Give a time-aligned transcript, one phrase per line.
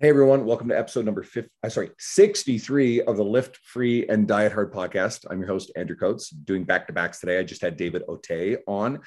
[0.00, 4.28] Hey everyone, welcome to episode number 50, uh, sorry, 63 of the Lift Free and
[4.28, 5.26] Diet Hard podcast.
[5.28, 7.40] I'm your host, Andrew Coates, doing back to backs today.
[7.40, 9.00] I just had David Otey on,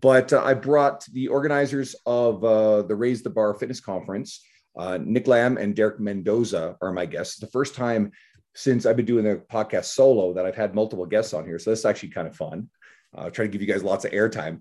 [0.00, 4.46] but uh, I brought the organizers of uh, the Raise the Bar Fitness Conference,
[4.78, 7.34] uh, Nick Lamb and Derek Mendoza are my guests.
[7.34, 8.12] It's the first time
[8.54, 11.58] since I've been doing the podcast solo that I've had multiple guests on here.
[11.58, 12.70] So this is actually kind of fun.
[13.12, 14.60] Uh, try to give you guys lots of airtime.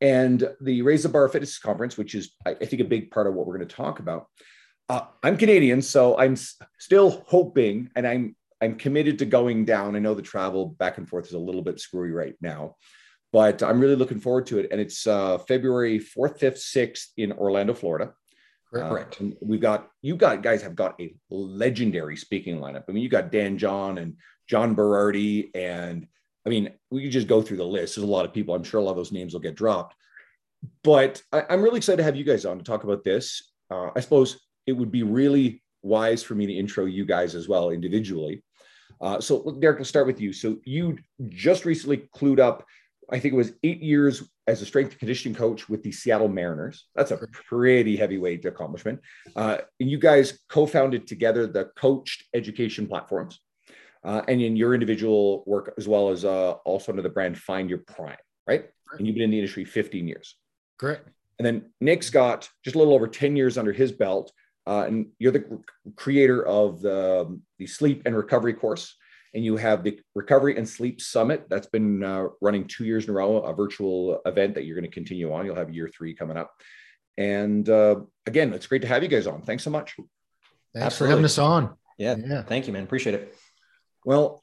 [0.00, 3.26] And the Raise the Bar Fitness Conference, which is, I, I think, a big part
[3.26, 4.28] of what we're going to talk about
[4.88, 6.36] uh, I'm Canadian, so I'm
[6.78, 9.96] still hoping, and I'm I'm committed to going down.
[9.96, 12.76] I know the travel back and forth is a little bit screwy right now,
[13.32, 14.68] but I'm really looking forward to it.
[14.70, 18.14] And it's uh, February 4th, 5th, 6th in Orlando, Florida.
[18.72, 19.20] Correct.
[19.20, 22.84] Uh, we've got you got guys have got a legendary speaking lineup.
[22.88, 24.16] I mean, you got Dan John and
[24.48, 26.06] John Berardi, and
[26.44, 27.96] I mean, we could just go through the list.
[27.96, 28.54] There's a lot of people.
[28.54, 29.94] I'm sure a lot of those names will get dropped.
[30.82, 33.52] But I, am really excited to have you guys on to talk about this.
[33.70, 37.48] Uh, I suppose it would be really wise for me to intro you guys as
[37.48, 38.42] well individually.
[39.00, 40.32] Uh, so, Derek, we'll start with you.
[40.32, 40.98] So, you
[41.28, 42.64] just recently clued up,
[43.10, 46.28] I think it was eight years as a strength and conditioning coach with the Seattle
[46.28, 46.86] Mariners.
[46.94, 49.00] That's a pretty heavyweight accomplishment.
[49.34, 53.40] Uh, and you guys co founded together the coached education platforms.
[54.04, 57.70] Uh, and in your individual work, as well as uh, also under the brand Find
[57.70, 58.66] Your Prime, right?
[58.98, 60.36] And you've been in the industry 15 years.
[60.78, 61.08] Correct.
[61.38, 64.30] And then Nick's got just a little over 10 years under his belt
[64.66, 65.62] uh, and you're the
[65.96, 68.96] creator of the, the sleep and recovery course.
[69.34, 73.10] And you have the recovery and sleep summit that's been uh, running two years in
[73.10, 75.44] a row a virtual event that you're going to continue on.
[75.44, 76.52] You'll have year three coming up.
[77.18, 79.42] And uh, again it's great to have you guys on.
[79.42, 79.94] Thanks so much.
[79.96, 81.06] Thanks Absolutely.
[81.06, 81.76] for having us on.
[81.98, 82.14] Yeah.
[82.16, 82.42] Yeah.
[82.42, 82.84] Thank you man.
[82.84, 83.36] Appreciate it.
[84.04, 84.40] Well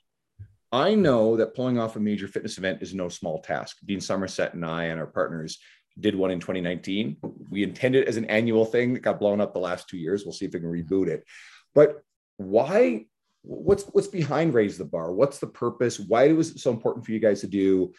[0.73, 3.78] i know that pulling off a major fitness event is no small task.
[3.85, 5.59] Dean somerset and i and our partners
[6.00, 7.17] did one in 2019.
[7.50, 10.25] We intended as an annual thing that got blown up the last two years.
[10.25, 11.25] We'll see if we can reboot it.
[11.73, 12.03] But
[12.38, 13.06] why?
[13.44, 15.12] What's what's behind Raise the Bar?
[15.12, 16.00] What's the purpose?
[16.00, 17.94] Why was it so important for you guys to do?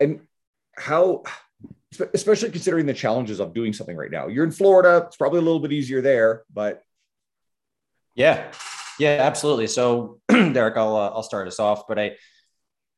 [0.00, 0.20] And
[0.76, 1.22] how,
[2.14, 4.26] especially considering the challenges of doing something right now.
[4.28, 5.04] You're in Florida.
[5.06, 6.82] It's probably a little bit easier there, but
[8.14, 8.50] yeah,
[8.98, 9.68] yeah, absolutely.
[9.68, 12.16] So, Derek, I'll uh, I'll start us off, but I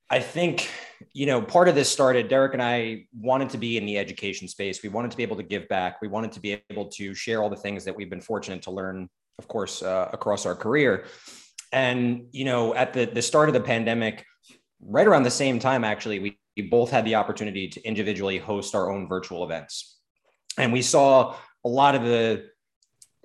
[0.08, 0.68] I think,
[1.12, 4.48] you know, part of this started, Derek and I wanted to be in the education
[4.48, 4.82] space.
[4.82, 6.00] We wanted to be able to give back.
[6.00, 8.70] We wanted to be able to share all the things that we've been fortunate to
[8.70, 11.04] learn, of course, uh, across our career.
[11.72, 14.24] And, you know, at the, the start of the pandemic,
[14.80, 18.74] right around the same time, actually, we, we both had the opportunity to individually host
[18.74, 19.98] our own virtual events.
[20.58, 22.46] And we saw a lot of the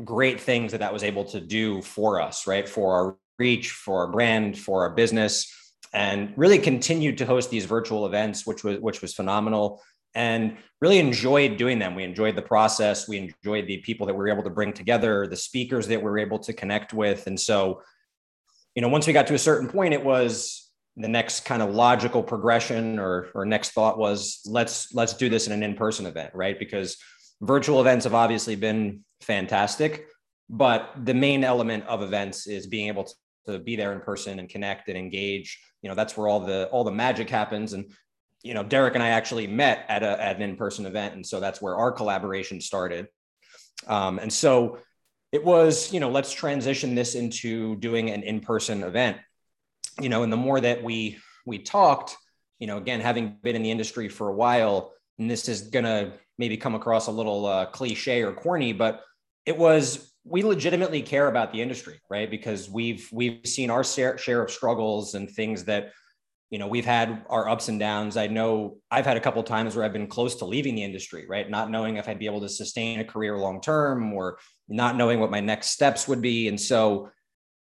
[0.03, 2.67] great things that that was able to do for us, right?
[2.67, 5.51] For our reach, for our brand, for our business
[5.95, 9.81] and really continued to host these virtual events, which was which was phenomenal
[10.13, 11.95] and really enjoyed doing them.
[11.95, 13.07] We enjoyed the process.
[13.07, 16.05] We enjoyed the people that we were able to bring together, the speakers that we
[16.05, 17.27] were able to connect with.
[17.27, 17.81] And so,
[18.75, 21.73] you know, once we got to a certain point, it was the next kind of
[21.73, 26.31] logical progression or, or next thought was let's let's do this in an in-person event,
[26.33, 26.57] right?
[26.59, 26.97] Because
[27.41, 30.07] virtual events have obviously been fantastic,
[30.49, 33.13] but the main element of events is being able to,
[33.47, 36.65] to be there in person and connect and engage you know that's where all the
[36.71, 37.73] all the magic happens.
[37.73, 37.93] And
[38.41, 41.13] you know derek and i actually met at, a, at an in-person event.
[41.13, 43.07] And so that's where our collaboration started.
[43.85, 44.79] Um, and so
[45.31, 49.17] it was you know let's transition this into doing an in-person event.
[50.01, 52.17] You know and the more that we we talked
[52.57, 56.13] you know again having been in the industry for a while and this is gonna
[56.39, 59.03] maybe come across a little uh, cliche or corny but
[59.45, 62.29] it was we legitimately care about the industry, right?
[62.29, 65.91] Because we've we've seen our share, of struggles and things that
[66.49, 68.17] you know we've had our ups and downs.
[68.17, 71.25] I know I've had a couple times where I've been close to leaving the industry,
[71.29, 71.47] right?
[71.47, 75.19] Not knowing if I'd be able to sustain a career long term or not knowing
[75.19, 76.47] what my next steps would be.
[76.47, 77.11] And so,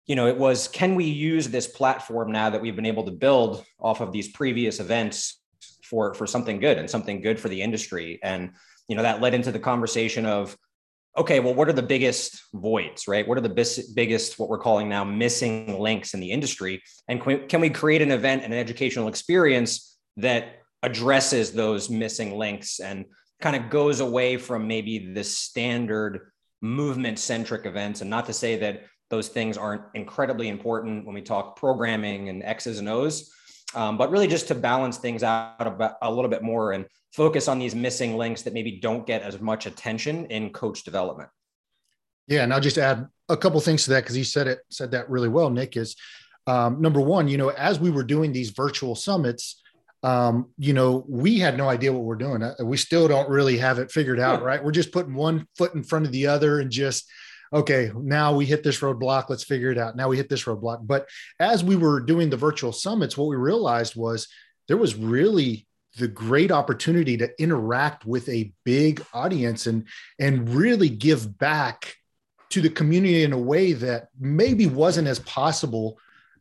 [0.05, 3.11] you know, it was can we use this platform now that we've been able to
[3.11, 5.41] build off of these previous events
[5.83, 8.19] for for something good and something good for the industry?
[8.23, 8.51] And
[8.87, 10.57] you know, that led into the conversation of
[11.17, 13.27] okay, well, what are the biggest voids, right?
[13.27, 16.81] What are the bis- biggest, what we're calling now missing links in the industry?
[17.07, 21.89] And can we, can we create an event and an educational experience that addresses those
[21.89, 23.05] missing links and
[23.41, 26.31] kind of goes away from maybe the standard
[26.61, 28.01] movement centric events?
[28.01, 32.43] And not to say that those things aren't incredibly important when we talk programming and
[32.43, 33.31] X's and O's,
[33.75, 37.47] um, but really just to balance things out a, a little bit more and focus
[37.47, 41.29] on these missing links that maybe don't get as much attention in coach development.
[42.27, 44.91] Yeah, and I'll just add a couple things to that because you said it said
[44.91, 45.49] that really well.
[45.49, 45.95] Nick is
[46.45, 47.27] um, number one.
[47.27, 49.61] You know, as we were doing these virtual summits,
[50.03, 52.43] um, you know, we had no idea what we're doing.
[52.43, 54.63] Uh, we still don't really have it figured out, right?
[54.63, 57.09] We're just putting one foot in front of the other and just
[57.53, 59.29] okay, now we hit this roadblock.
[59.29, 59.95] Let's figure it out.
[59.95, 60.85] Now we hit this roadblock.
[60.85, 61.07] But
[61.39, 64.27] as we were doing the virtual summits, what we realized was
[64.67, 65.67] there was really
[65.97, 69.87] the great opportunity to interact with a big audience and
[70.19, 71.95] and really give back
[72.49, 75.97] to the community in a way that maybe wasn't as possible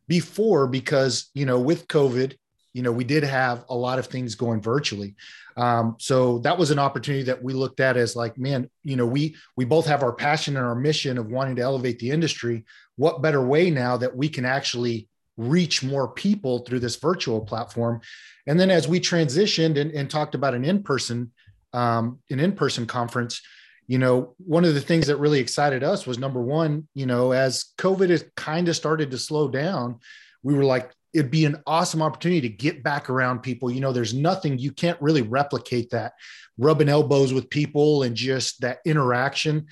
[0.07, 2.35] before because you know with covid
[2.77, 5.15] you know we did have a lot of things going virtually.
[5.57, 9.07] Um, so that was an opportunity that we looked at as like man you know
[9.07, 12.65] we we both have our passion and our mission of wanting to elevate the industry.
[12.95, 18.01] What better way now that we can actually reach more people through this virtual platform?
[18.45, 21.31] And then as we transitioned and, and talked about an in-person
[21.73, 23.41] um, an in-person conference
[23.87, 27.31] you know one of the things that really excited us was number one you know
[27.31, 29.99] as covid has kind of started to slow down
[30.43, 33.71] we were like it'd be an awesome opportunity to get back around people.
[33.71, 36.13] You know, there's nothing you can't really replicate that
[36.57, 39.67] rubbing elbows with people and just that interaction.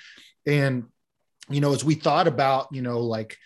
[0.46, 0.86] And,
[1.50, 3.38] you know, as we thought about, you know, like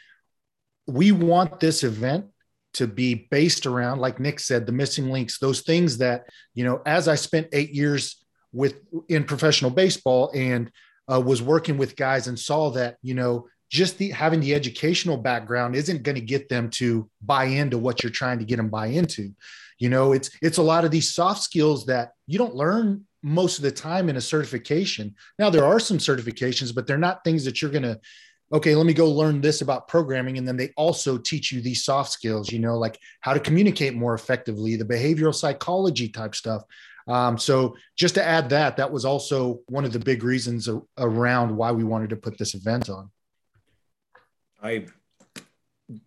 [0.88, 2.26] we want this event
[2.74, 6.82] to be based around, like Nick said, the missing links, those things that, you know,
[6.86, 10.72] as I spent eight years with in professional baseball and
[11.12, 15.18] uh, was working with guys and saw that, you know, just the having the educational
[15.18, 18.70] background isn't going to get them to buy into what you're trying to get them
[18.70, 19.34] buy into.
[19.78, 23.58] You know it's it's a lot of these soft skills that you don't learn most
[23.58, 25.16] of the time in a certification.
[25.38, 28.00] Now there are some certifications but they're not things that you're going to
[28.52, 31.84] okay let me go learn this about programming and then they also teach you these
[31.84, 36.64] soft skills you know like how to communicate more effectively the behavioral psychology type stuff.
[37.08, 40.68] Um, so just to add that that was also one of the big reasons
[40.98, 43.10] around why we wanted to put this event on
[44.62, 44.86] I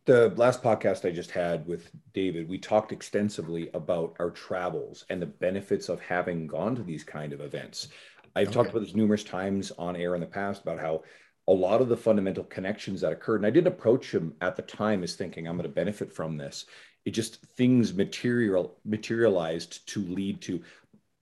[0.05, 5.21] the last podcast I just had with David, we talked extensively about our travels and
[5.21, 7.89] the benefits of having gone to these kind of events.
[8.37, 8.55] I've okay.
[8.55, 11.03] talked about this numerous times on air in the past about how
[11.49, 14.63] a lot of the fundamental connections that occurred, and I did approach him at the
[14.63, 16.67] time as thinking I'm going to benefit from this.
[17.05, 20.63] It just things material materialized to lead to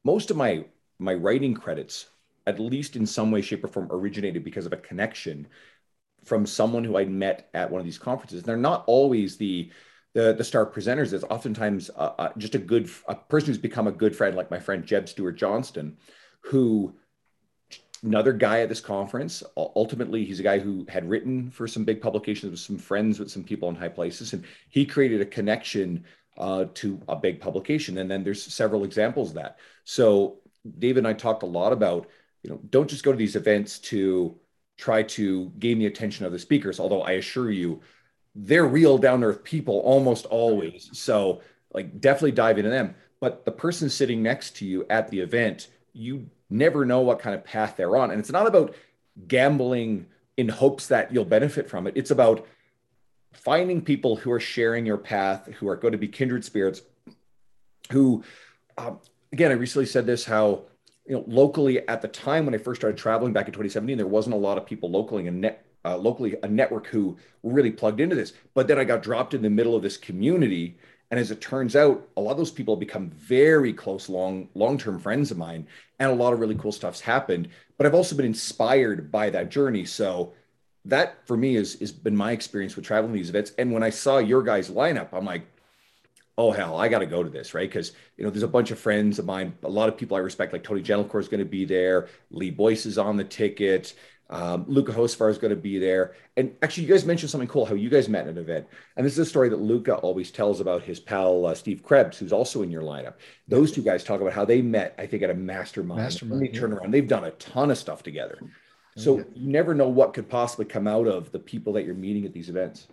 [0.05, 0.67] most of my
[0.99, 2.11] my writing credits,
[2.47, 5.49] at least in some way, shape, or form, originated because of a connection
[6.25, 8.43] from someone who I'd met at one of these conferences.
[8.43, 9.71] They're not always the
[10.13, 11.13] the, the star presenters.
[11.13, 14.51] It's oftentimes uh, uh, just a good a person who's become a good friend, like
[14.51, 15.97] my friend Jeb Stuart Johnston,
[16.41, 16.95] who
[18.03, 19.43] another guy at this conference.
[19.57, 23.31] Ultimately, he's a guy who had written for some big publications with some friends with
[23.31, 26.05] some people in high places, and he created a connection
[26.39, 27.99] uh, to a big publication.
[27.99, 29.59] And then there's several examples of that.
[29.85, 30.39] So
[30.79, 32.09] David and I talked a lot about,
[32.43, 34.39] you know, don't just go to these events to
[34.81, 36.81] try to gain the attention of the speakers.
[36.81, 37.81] Although I assure you,
[38.35, 40.89] they're real down earth people almost always.
[40.93, 41.43] So,
[41.73, 42.95] like, definitely dive into them.
[43.21, 47.35] But the person sitting next to you at the event, you never know what kind
[47.35, 48.11] of path they're on.
[48.11, 48.75] And it's not about
[49.29, 50.07] gambling
[50.37, 51.95] in hopes that you'll benefit from it.
[51.97, 52.47] It's about
[53.35, 56.81] finding people who are sharing your path, who are going to be kindred spirits,
[57.93, 58.25] who,
[58.79, 58.99] um,
[59.33, 60.63] again, I recently said this how
[61.11, 64.07] you know, locally at the time when I first started traveling back in 2017, there
[64.07, 67.99] wasn't a lot of people locally and net, uh, locally a network who really plugged
[67.99, 68.33] into this.
[68.55, 70.79] But then I got dropped in the middle of this community,
[71.11, 74.49] and as it turns out, a lot of those people have become very close, long
[74.55, 75.67] long term friends of mine,
[75.99, 77.49] and a lot of really cool stuff's happened.
[77.77, 79.87] But I've also been inspired by that journey.
[79.87, 80.33] So
[80.85, 83.51] that for me is has been my experience with traveling these events.
[83.59, 85.43] And when I saw your guys' lineup, I'm like,
[86.41, 87.69] oh hell, I got to go to this, right?
[87.69, 90.21] Because you know, there's a bunch of friends of mine, a lot of people I
[90.21, 93.93] respect, like Tony Gentilcore is going to be there, Lee Boyce is on the ticket,
[94.31, 97.67] um, Luka Hocevar is going to be there, and actually, you guys mentioned something cool,
[97.67, 98.67] how you guys met at an event,
[98.97, 102.19] and this is a story that Luka always tells about his pal uh, Steve Krebs,
[102.19, 103.15] who's also in your lineup.
[103.47, 106.01] Those two guys talk about how they met, I think, at a mastermind.
[106.01, 106.43] Mastermind.
[106.43, 108.39] They turn around, they've done a ton of stuff together.
[108.97, 109.29] So okay.
[109.35, 112.33] you never know what could possibly come out of the people that you're meeting at
[112.33, 112.89] these events.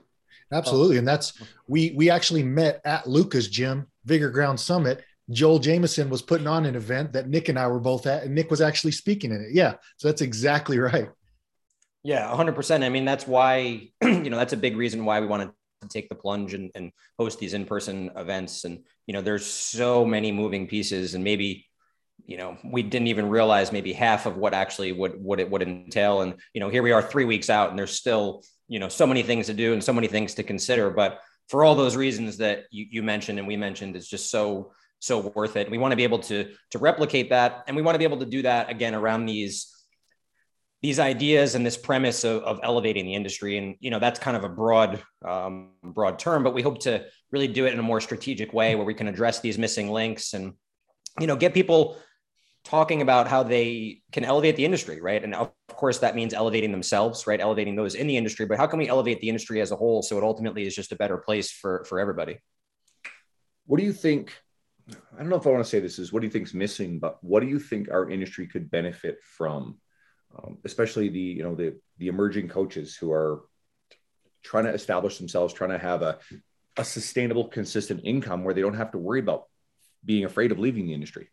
[0.51, 0.57] Oh.
[0.57, 0.97] Absolutely.
[0.97, 1.33] And that's
[1.67, 5.03] we we actually met at Luka's gym, Vigor Ground Summit.
[5.29, 8.33] Joel Jamieson was putting on an event that Nick and I were both at, and
[8.33, 9.53] Nick was actually speaking in it.
[9.53, 9.73] Yeah.
[9.97, 11.09] So that's exactly right.
[12.03, 12.85] Yeah, 100%.
[12.85, 15.51] I mean, that's why, you know, that's a big reason why we wanted
[15.81, 18.63] to take the plunge and, and host these in person events.
[18.63, 21.67] And, you know, there's so many moving pieces, and maybe,
[22.25, 25.61] you know, we didn't even realize maybe half of what actually would, what it would
[25.61, 26.21] entail.
[26.21, 29.07] And, you know, here we are three weeks out, and there's still, you know so
[29.07, 30.89] many things to do and so many things to consider.
[30.89, 31.19] But
[31.49, 35.31] for all those reasons that you, you mentioned and we mentioned it's just so so
[35.35, 35.69] worth it.
[35.69, 37.63] We want to be able to to replicate that.
[37.67, 39.73] And we want to be able to do that again around these
[40.83, 43.57] these ideas and this premise of, of elevating the industry.
[43.57, 47.05] And you know that's kind of a broad um, broad term but we hope to
[47.31, 50.33] really do it in a more strategic way where we can address these missing links
[50.33, 50.53] and
[51.19, 51.97] you know get people
[52.67, 55.23] talking about how they can elevate the industry, right?
[55.23, 57.39] And of course, that means elevating themselves, right?
[57.39, 58.45] Elevating those in the industry.
[58.45, 60.91] But how can we elevate the industry as a whole so it ultimately is just
[60.91, 62.39] a better place for for everybody?
[63.65, 64.33] What do you think?
[64.89, 66.53] I don't know if I want to say this is what do you think is
[66.53, 69.77] missing, but what do you think our industry could benefit from,
[70.37, 73.45] um, especially the you know the the emerging coaches who are
[74.43, 76.19] trying to establish themselves, trying to have a
[76.75, 79.45] a sustainable, consistent income where they don't have to worry about
[80.03, 81.29] being afraid of leaving the industry.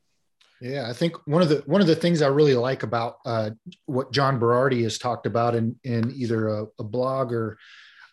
[0.61, 3.51] Yeah, I think one of the one of the things I really like about uh,
[3.87, 7.59] what John Berardi has talked about in in either a, a blog or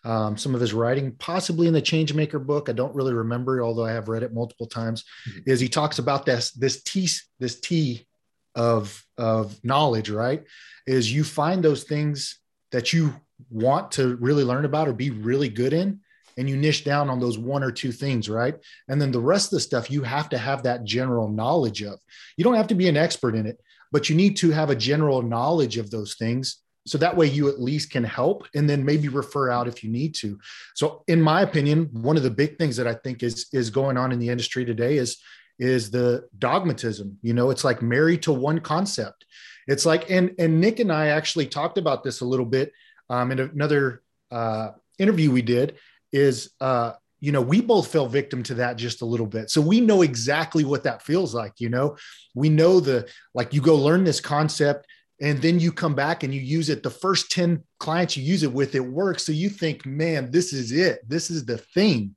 [0.04, 2.68] um, some of his writing, possibly in the Changemaker book.
[2.68, 5.04] I don't really remember, although I have read it multiple times.
[5.28, 5.50] Mm-hmm.
[5.50, 7.08] Is he talks about this this T
[7.38, 8.06] this T
[8.54, 10.44] of of knowledge, right?
[10.86, 12.40] Is you find those things
[12.72, 13.14] that you
[13.50, 16.00] want to really learn about or be really good in,
[16.36, 18.56] and you niche down on those one or two things, right?
[18.88, 21.98] And then the rest of the stuff you have to have that general knowledge of.
[22.36, 23.60] You don't have to be an expert in it,
[23.90, 26.58] but you need to have a general knowledge of those things.
[26.86, 29.90] So that way you at least can help and then maybe refer out if you
[29.90, 30.38] need to.
[30.74, 33.96] So in my opinion, one of the big things that I think is is going
[33.96, 35.18] on in the industry today is
[35.58, 37.18] is the dogmatism.
[37.22, 39.26] You know, it's like married to one concept.
[39.68, 42.72] It's like and and Nick and I actually talked about this a little bit
[43.08, 45.76] um, in another uh, interview we did
[46.12, 49.50] is uh you know we both fell victim to that just a little bit.
[49.50, 51.96] So we know exactly what that feels like you know?
[52.34, 54.86] We know the like you go learn this concept
[55.20, 56.82] and then you come back and you use it.
[56.82, 59.24] The first 10 clients you use it with it works.
[59.24, 61.08] So you think man this is it.
[61.08, 62.16] This is the thing.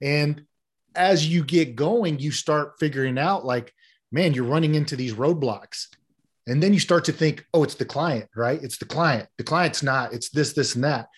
[0.00, 0.44] And
[0.94, 3.72] as you get going you start figuring out like
[4.12, 5.86] man you're running into these roadblocks.
[6.46, 8.62] And then you start to think oh it's the client right?
[8.62, 9.28] It's the client.
[9.38, 10.12] The client's not.
[10.12, 11.08] It's this this and that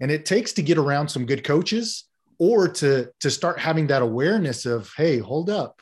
[0.00, 2.04] and it takes to get around some good coaches
[2.38, 5.80] or to to start having that awareness of hey hold up.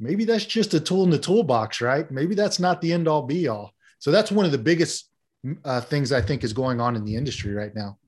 [0.00, 2.10] Maybe that's just a tool in the toolbox right?
[2.10, 3.72] Maybe that's not the end all be all.
[3.98, 5.12] So that's one of the biggest
[5.64, 7.98] uh, things i think is going on in the industry right now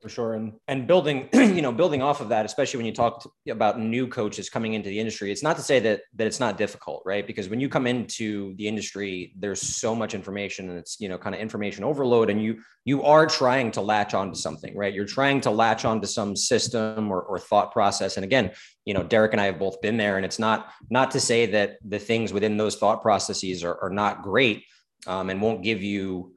[0.00, 0.34] for sure.
[0.34, 4.06] And and building you know building off of that especially when you talk about new
[4.06, 7.26] coaches coming into the industry it's not to say that that it's not difficult right?
[7.26, 11.18] Because when you come into the industry there's so much information and it's you know
[11.18, 14.94] kind of information overload and you you are trying to latch onto something right?
[14.94, 18.16] You're trying to latch onto some system or, or thought process.
[18.16, 18.52] And again
[18.84, 21.44] you know derek and i have both been there and it's not not to say
[21.44, 24.64] that the things within those thought processes are, are not great
[25.06, 26.32] um, and won't give you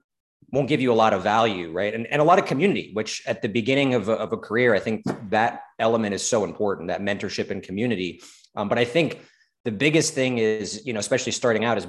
[0.50, 1.94] won't give you a lot of value, right?
[1.94, 4.76] And, and a lot of community, which at the beginning of a, of a career,
[4.76, 8.22] I think that element is so important, that mentorship and community.
[8.56, 9.22] Um, but I think
[9.64, 11.88] the biggest thing is, you know, especially starting out, is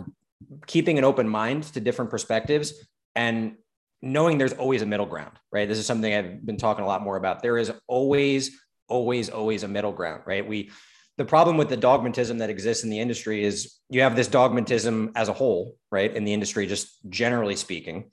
[0.66, 2.75] keeping an open mind to different perspectives
[3.14, 3.56] and
[4.00, 5.68] knowing there's always a middle ground, right?
[5.68, 7.42] This is something I've been talking a lot more about.
[7.42, 10.47] There is always, always, always a middle ground, right?
[10.47, 10.71] We,
[11.18, 15.12] the problem with the dogmatism that exists in the industry is you have this dogmatism
[15.14, 16.14] as a whole, right?
[16.14, 18.11] In the industry, just generally speaking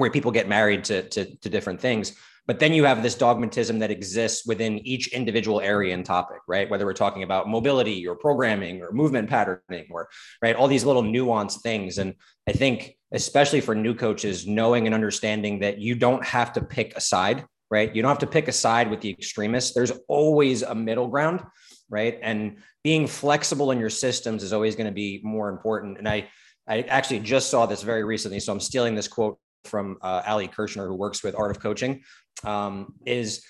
[0.00, 2.16] where people get married to, to, to different things.
[2.46, 6.68] But then you have this dogmatism that exists within each individual area and topic, right?
[6.68, 10.08] Whether we're talking about mobility or programming or movement patterning or
[10.42, 11.98] right, all these little nuanced things.
[11.98, 12.14] And
[12.48, 16.96] I think, especially for new coaches, knowing and understanding that you don't have to pick
[16.96, 17.94] a side, right?
[17.94, 19.72] You don't have to pick a side with the extremists.
[19.72, 21.44] There's always a middle ground,
[21.88, 22.18] right?
[22.20, 25.98] And being flexible in your systems is always going to be more important.
[25.98, 26.28] And I
[26.66, 28.38] I actually just saw this very recently.
[28.38, 32.02] So I'm stealing this quote from uh, Ali Kershner, who works with Art of Coaching,
[32.44, 33.44] um, is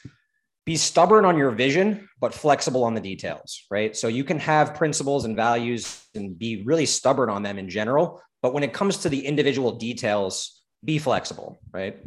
[0.67, 3.97] be stubborn on your vision, but flexible on the details, right?
[3.97, 8.23] So you can have principles and values and be really stubborn on them in general.
[8.43, 11.99] But when it comes to the individual details, be flexible, right?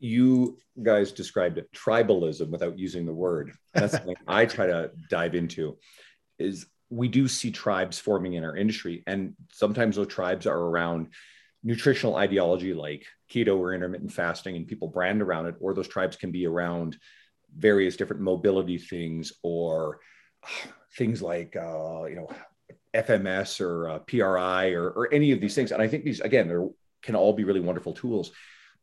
[0.00, 3.52] You guys described it tribalism without using the word.
[3.74, 5.78] That's something I try to dive into
[6.38, 9.02] is we do see tribes forming in our industry.
[9.06, 11.08] And sometimes those tribes are around
[11.64, 16.16] nutritional ideology like keto or intermittent fasting and people brand around it, or those tribes
[16.16, 16.96] can be around
[17.56, 20.00] various different mobility things or
[20.96, 22.28] things like, uh, you know,
[22.94, 25.72] FMS or uh, PRI or, or any of these things.
[25.72, 26.56] And I think these, again, they
[27.02, 28.32] can all be really wonderful tools,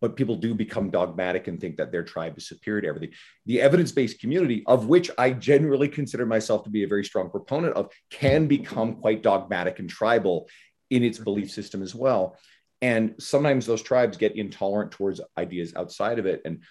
[0.01, 3.11] but people do become dogmatic and think that their tribe is superior to everything.
[3.45, 7.29] The evidence based community, of which I generally consider myself to be a very strong
[7.29, 10.47] proponent of, can become quite dogmatic and tribal
[10.89, 12.37] in its belief system as well.
[12.81, 16.41] And sometimes those tribes get intolerant towards ideas outside of it.
[16.45, 16.63] And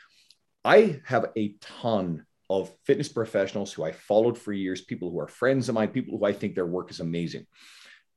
[0.65, 5.29] I have a ton of fitness professionals who I followed for years, people who are
[5.29, 7.47] friends of mine, people who I think their work is amazing.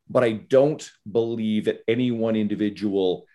[0.09, 3.25] But I don't believe that any one individual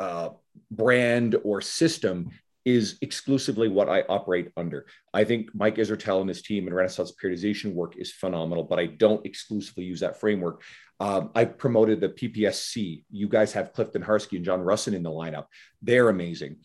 [0.00, 0.30] uh,
[0.70, 2.30] brand or system
[2.64, 4.86] is exclusively what I operate under.
[5.12, 8.86] I think Mike Israetel and his team and Renaissance periodization work is phenomenal, but I
[8.86, 10.62] don't exclusively use that framework.
[11.00, 13.04] Um, I promoted the PPSC.
[13.10, 15.46] You guys have Clifton Harski and John Rusin in the lineup.
[15.82, 16.56] They're amazing.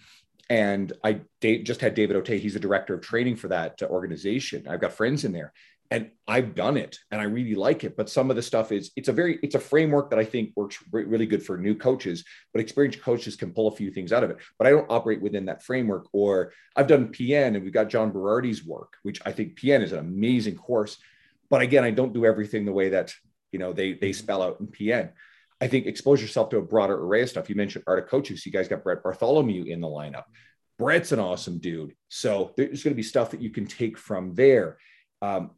[0.50, 2.40] And I just had David Otey.
[2.40, 4.68] He's the director of training for that organization.
[4.68, 5.54] I've got friends in there
[5.90, 7.96] and I've done it and I really like it.
[7.96, 10.52] But some of the stuff is it's a very it's a framework that I think
[10.56, 14.24] works really good for new coaches, but experienced coaches can pull a few things out
[14.24, 14.38] of it.
[14.58, 16.08] But I don't operate within that framework.
[16.12, 19.94] Or I've done PN and we've got John Berardi's work, which I think PN is
[19.94, 20.98] an amazing course.
[21.50, 23.14] But again, I don't do everything the way that
[23.52, 25.12] you know they they spell out in PN.
[25.60, 27.50] I think expose yourself to a broader array of stuff.
[27.50, 28.38] You mentioned Art of Coaching.
[28.38, 30.26] So you guys got Brett Bartholomew in the lineup.
[30.78, 31.96] Brett's an awesome dude.
[32.10, 34.78] So there's going to be stuff that you can take from there.
[35.22, 35.52] Um,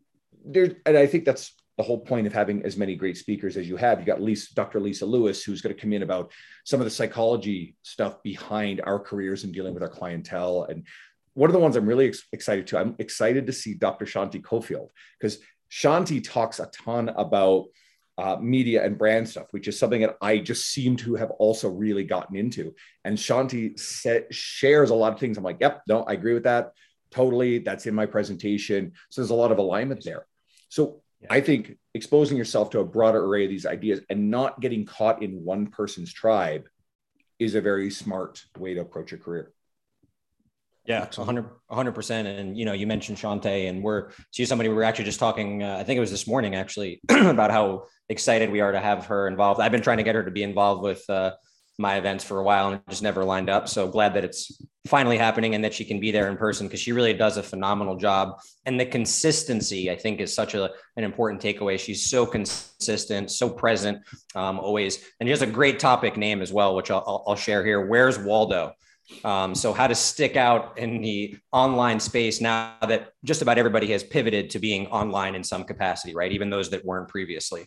[0.45, 3.67] there, and I think that's the whole point of having as many great speakers as
[3.67, 3.99] you have.
[3.99, 4.81] You got Lisa, Dr.
[4.81, 6.31] Lisa Lewis, who's going to come in about
[6.65, 10.63] some of the psychology stuff behind our careers and dealing with our clientele.
[10.69, 10.85] And
[11.35, 14.05] one of the ones I'm really ex- excited to, I'm excited to see Dr.
[14.05, 15.39] Shante Cofield because
[15.71, 17.67] Shante talks a ton about
[18.17, 21.69] uh, media and brand stuff, which is something that I just seem to have also
[21.69, 22.75] really gotten into.
[23.05, 23.79] And Shante
[24.29, 25.37] shares a lot of things.
[25.37, 26.73] I'm like, yep, no, I agree with that.
[27.11, 27.59] Totally.
[27.59, 28.93] That's in my presentation.
[29.09, 30.25] So there's a lot of alignment there.
[30.69, 31.27] So yeah.
[31.31, 35.23] I think exposing yourself to a broader array of these ideas and not getting caught
[35.23, 36.67] in one person's tribe
[37.39, 39.51] is a very smart way to approach your career.
[40.85, 42.27] Yeah, 100 percent.
[42.27, 45.61] And you know, you mentioned Shante, and we're she's somebody we were actually just talking.
[45.61, 49.05] Uh, I think it was this morning actually about how excited we are to have
[49.05, 49.61] her involved.
[49.61, 51.33] I've been trying to get her to be involved with uh,
[51.79, 53.69] my events for a while and just never lined up.
[53.69, 56.81] So glad that it's finally happening and that she can be there in person because
[56.81, 58.37] she really does a phenomenal job.
[58.65, 61.79] And the consistency, I think, is such a, an important takeaway.
[61.79, 63.99] She's so consistent, so present,
[64.35, 65.03] um, always.
[65.19, 67.87] And she has a great topic name as well, which I'll, I'll share here.
[67.87, 68.73] Where's Waldo?
[69.23, 73.87] Um, so, how to stick out in the online space now that just about everybody
[73.91, 76.31] has pivoted to being online in some capacity, right?
[76.31, 77.65] Even those that weren't previously.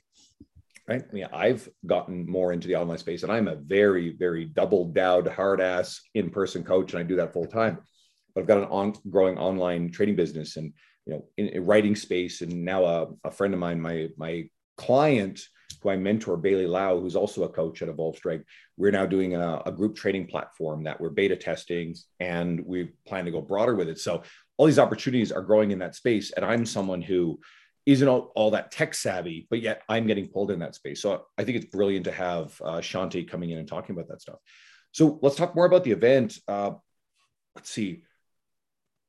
[0.92, 1.04] Right.
[1.08, 4.84] I mean, I've gotten more into the online space, and I'm a very, very double
[4.84, 7.78] down, hard ass in person coach, and I do that full time.
[8.34, 10.74] But I've got an on growing online trading business, and
[11.06, 14.50] you know, in, in writing space, and now a, a friend of mine, my my
[14.76, 15.40] client
[15.82, 18.44] who I mentor, Bailey Lau, who's also a coach at Evolve Strength,
[18.76, 23.24] we're now doing a, a, group training platform that we're beta testing and we plan
[23.24, 23.98] to go broader with it.
[23.98, 24.22] So
[24.58, 26.30] all these opportunities are growing in that space.
[26.32, 27.40] And I'm someone who
[27.84, 31.02] isn't all, all that tech savvy, but yet I'm getting pulled in that space.
[31.02, 34.22] So I think it's brilliant to have uh, Shante coming in and talking about that
[34.22, 34.38] stuff.
[34.92, 36.38] So let's talk more about the event.
[36.46, 36.72] Uh,
[37.54, 38.04] let's see.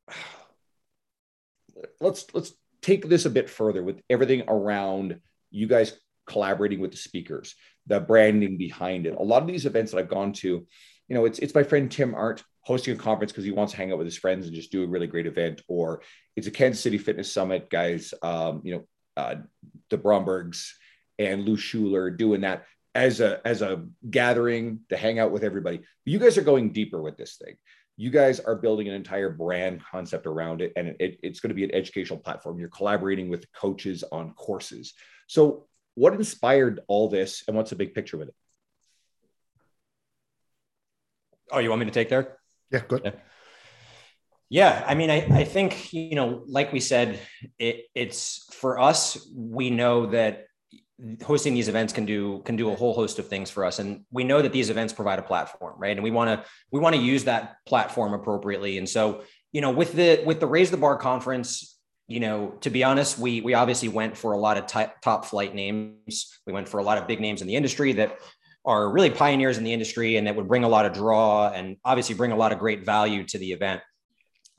[2.00, 5.20] Let's let's take this a bit further with everything around
[5.52, 7.56] you guys collaborating with the speakers,
[7.88, 9.16] the branding behind it.
[9.16, 10.66] A lot of these events that I've gone to,
[11.08, 13.78] you know, it's it's my friend Tim Art hosting a conference because he wants to
[13.78, 16.02] hang out with his friends and just do a really great event, or
[16.36, 18.14] it's a Kansas City Fitness Summit, guys.
[18.22, 18.84] Um, you know,
[19.18, 19.36] uh,
[19.90, 20.70] the Brombergs
[21.20, 25.82] and Lou Schuler doing that as a as a gathering to hang out with everybody.
[26.06, 27.56] You guys are going deeper with this thing.
[27.96, 31.56] You guys are building an entire brand concept around it, and it, it's going to
[31.56, 32.60] be an educational platform.
[32.60, 34.94] You're collaborating with coaches on courses.
[35.28, 38.36] So what inspired all this and what's the big picture with it?
[41.54, 42.38] Oh, you want me to take there?
[42.72, 43.02] Yeah, good.
[43.06, 43.12] Yeah.
[44.50, 47.20] Yeah, I mean, I, I think, you know, like we said,
[47.58, 50.46] it, it's for us, we know that
[51.26, 54.06] hosting these events can do can do a whole host of things for us and
[54.12, 56.96] we know that these events provide a platform right and we want to we want
[56.96, 60.78] to use that platform appropriately and so you know with the with the raise the
[60.78, 61.74] bar conference
[62.08, 64.68] you know, to be honest, we we obviously went for a lot of
[65.02, 66.40] top flight names.
[66.46, 68.18] We went for a lot of big names in the industry that
[68.66, 71.78] are really pioneers in the industry and that would bring a lot of draw and
[71.84, 73.82] obviously bring a lot of great value to the event.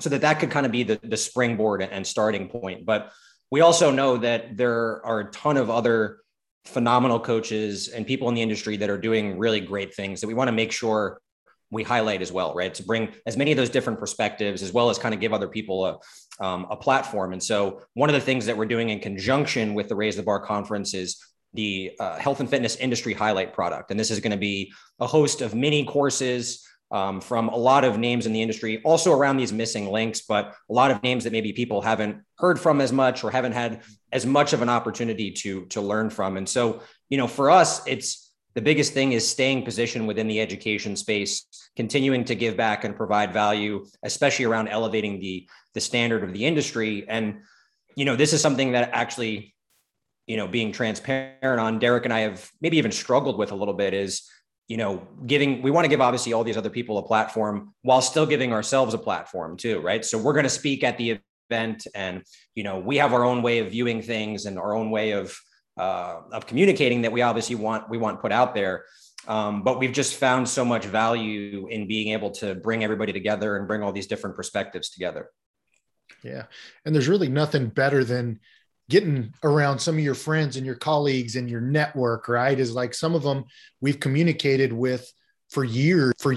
[0.01, 2.85] So that that could kind of be the, the springboard and starting point.
[2.85, 3.13] But
[3.51, 6.19] we also know that there are a ton of other
[6.65, 10.35] phenomenal coaches and people in the industry that are doing really great things that we
[10.35, 11.21] want to make sure
[11.71, 12.73] we highlight as well, right?
[12.75, 15.49] To bring as many of those different perspectives, as well as kind of give other
[15.49, 17.33] people a, um, a platform.
[17.33, 20.23] And so, one of the things that we're doing in conjunction with the Raise the
[20.23, 21.23] Bar conference is
[21.55, 23.91] the uh, health and fitness industry highlight product.
[23.91, 27.85] And this is going to be a host of mini courses um, from a lot
[27.85, 31.25] of names in the industry, also around these missing links, but a lot of names
[31.25, 34.69] that maybe people haven't heard from as much or haven't had as much of an
[34.69, 36.37] opportunity to to learn from.
[36.37, 40.41] And so, you know, for us, it's the biggest thing is staying positioned within the
[40.41, 46.23] education space, continuing to give back and provide value, especially around elevating the the standard
[46.23, 47.05] of the industry.
[47.09, 47.41] And
[47.97, 49.54] you know, this is something that actually,
[50.27, 53.75] you know, being transparent on Derek and I have maybe even struggled with a little
[53.75, 54.29] bit is
[54.69, 58.01] you know, giving, we want to give obviously all these other people a platform while
[58.01, 60.05] still giving ourselves a platform too, right?
[60.05, 62.23] So we're going to speak at the event and,
[62.55, 65.39] you know, we have our own way of viewing things and our own way of,
[65.77, 68.85] uh, of communicating that we obviously want, we want put out there.
[69.29, 73.57] Um, but we've just found so much value in being able to bring everybody together
[73.57, 75.29] and bring all these different perspectives together.
[76.23, 76.45] Yeah.
[76.87, 78.41] And there's really nothing better than
[78.91, 82.59] getting around some of your friends and your colleagues and your network, right?
[82.59, 83.45] Is like some of them
[83.81, 85.11] we've communicated with
[85.51, 86.35] for years for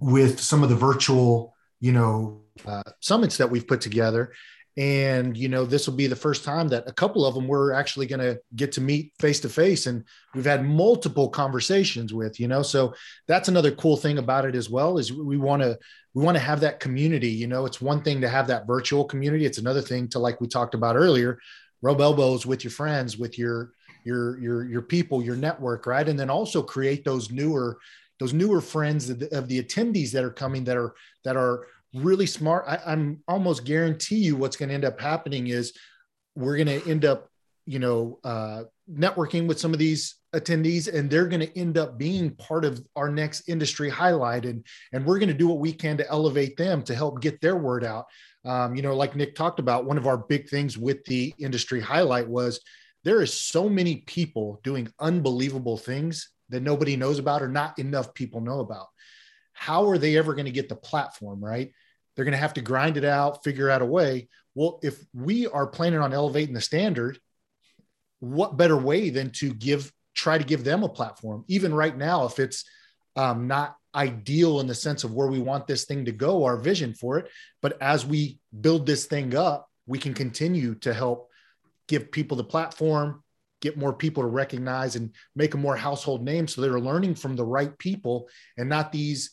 [0.00, 4.32] with some of the virtual, you know, uh, summits that we've put together.
[4.76, 7.72] And, you know, this will be the first time that a couple of them we're
[7.72, 9.86] actually going to get to meet face to face.
[9.86, 10.04] And
[10.34, 12.92] we've had multiple conversations with, you know, so
[13.28, 15.78] that's another cool thing about it as well is we want to,
[16.12, 17.28] we want to have that community.
[17.28, 19.46] You know, it's one thing to have that virtual community.
[19.46, 21.38] It's another thing to, like we talked about earlier,
[21.84, 26.08] rub elbows with your friends, with your your your your people, your network, right?
[26.08, 27.78] And then also create those newer
[28.18, 30.94] those newer friends of the, of the attendees that are coming that are
[31.24, 32.64] that are really smart.
[32.66, 35.74] I, I'm almost guarantee you what's going to end up happening is
[36.34, 37.28] we're going to end up,
[37.66, 41.98] you know, uh, networking with some of these attendees and they're going to end up
[41.98, 45.72] being part of our next industry highlight and and we're going to do what we
[45.72, 48.06] can to elevate them to help get their word out
[48.44, 51.80] um, you know, like Nick talked about, one of our big things with the industry
[51.80, 52.60] highlight was
[53.04, 58.14] there is so many people doing unbelievable things that nobody knows about or not enough
[58.14, 58.86] people know about.
[59.52, 61.72] How are they ever going to get the platform, right?
[62.14, 64.28] They're going to have to grind it out, figure out a way.
[64.54, 67.18] Well, if we are planning on elevating the standard,
[68.20, 71.44] what better way than to give, try to give them a platform?
[71.48, 72.64] Even right now, if it's
[73.16, 76.56] um, not ideal in the sense of where we want this thing to go, our
[76.56, 77.30] vision for it.
[77.62, 81.30] But as we build this thing up, we can continue to help
[81.88, 83.22] give people the platform,
[83.60, 87.36] get more people to recognize and make a more household name so they're learning from
[87.36, 88.28] the right people
[88.58, 89.30] and not these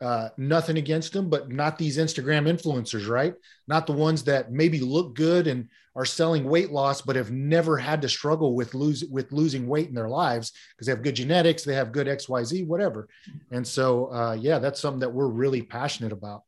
[0.00, 3.34] uh, nothing against them, but not these Instagram influencers, right?
[3.68, 7.76] Not the ones that maybe look good and are selling weight loss, but have never
[7.76, 11.14] had to struggle with lose with losing weight in their lives because they have good
[11.14, 13.08] genetics, they have good X, Y, Z, whatever.
[13.52, 16.42] And so, uh, yeah, that's something that we're really passionate about.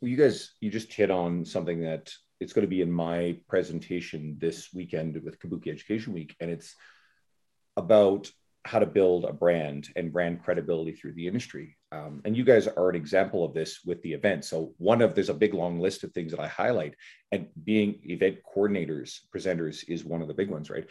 [0.00, 3.38] Well, you guys, you just hit on something that it's going to be in my
[3.48, 6.76] presentation this weekend with Kabuki Education Week, and it's
[7.76, 8.30] about
[8.64, 11.75] how to build a brand and brand credibility through the industry.
[11.92, 14.44] Um, and you guys are an example of this with the event.
[14.44, 16.94] So one of there's a big long list of things that I highlight,
[17.30, 20.86] and being event coordinators, presenters is one of the big ones, right?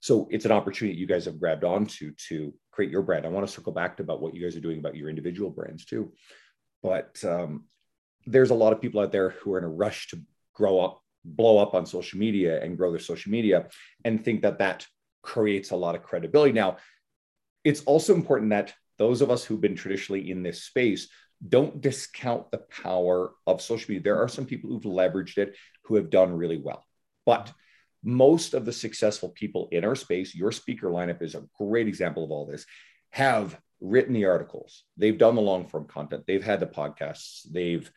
[0.00, 3.26] So it's an opportunity you guys have grabbed onto to create your brand.
[3.26, 5.50] I want to circle back to about what you guys are doing about your individual
[5.50, 6.12] brands too,
[6.82, 7.64] but um,
[8.24, 10.20] there's a lot of people out there who are in a rush to
[10.54, 13.66] grow up, blow up on social media and grow their social media,
[14.04, 14.86] and think that that
[15.22, 16.52] creates a lot of credibility.
[16.52, 16.76] Now
[17.64, 21.08] it's also important that those of us who've been traditionally in this space
[21.46, 24.02] don't discount the power of social media.
[24.02, 25.54] There are some people who've leveraged it
[25.84, 26.84] who have done really well.
[27.26, 27.52] But
[28.02, 32.24] most of the successful people in our space, your speaker lineup is a great example
[32.24, 32.64] of all this,
[33.10, 37.90] have written the articles, they've done the long form content, they've had the podcasts, they've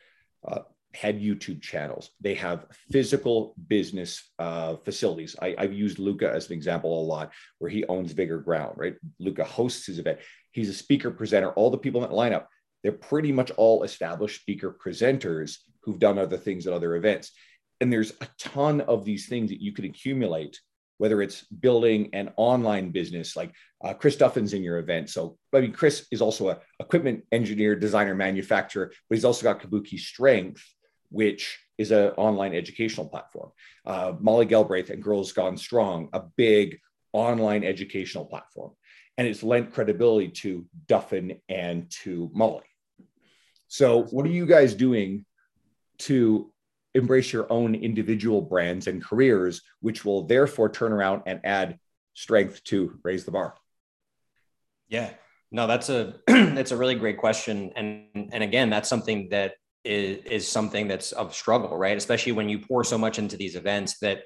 [0.46, 0.60] uh,
[0.92, 2.10] had YouTube channels.
[2.20, 5.36] They have physical business uh, facilities.
[5.40, 8.96] I, have used Luka as an example a lot, where he owns Vigor Ground, right?
[9.18, 10.18] Luka hosts his event.
[10.52, 11.52] He's a speaker presenter.
[11.52, 12.46] All the people in that lineup,
[12.82, 17.32] they're pretty much all established speaker presenters who've done other things at other events.
[17.80, 20.60] And there's a ton of these things that you could accumulate,
[20.98, 25.08] whether it's building an online business, like uh, Chris Duffin's in your event.
[25.08, 29.60] So, I mean, Chris is also a equipment engineer, designer, manufacturer, but he's also got
[29.60, 30.62] Kabuki Strength,
[31.10, 33.50] which is an online educational platform.
[33.86, 36.78] Uh, Molly Galbraith and Girls Gone Strong, a big
[37.12, 38.72] online educational platform.
[39.20, 42.64] And it's lent credibility to Duffin and to Molly.
[43.68, 45.26] So, what are you guys doing
[45.98, 46.50] to
[46.94, 51.78] embrace your own individual brands and careers, which will therefore turn around and add
[52.14, 53.56] strength to raise the bar?
[54.88, 55.10] Yeah,
[55.52, 59.52] no, that's a that's a really great question, and and again, that's something that
[59.84, 61.96] is, is something that's of struggle, right?
[61.98, 64.22] Especially when you pour so much into these events that,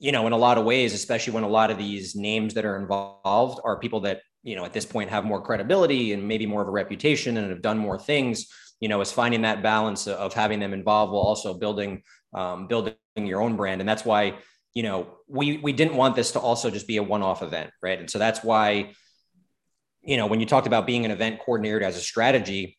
[0.00, 2.64] you know, in a lot of ways, especially when a lot of these names that
[2.64, 6.46] are involved are people that, you know, at this point have more credibility and maybe
[6.46, 8.46] more of a reputation and have done more things,
[8.80, 12.94] you know, is finding that balance of having them involved while also building, um, building
[13.16, 13.82] your own brand.
[13.82, 14.38] And that's why,
[14.72, 17.70] you know, we, we didn't want this to also just be a one-off event.
[17.82, 17.98] Right.
[17.98, 18.92] And so that's why,
[20.00, 22.78] you know, when you talked about being an event coordinator as a strategy,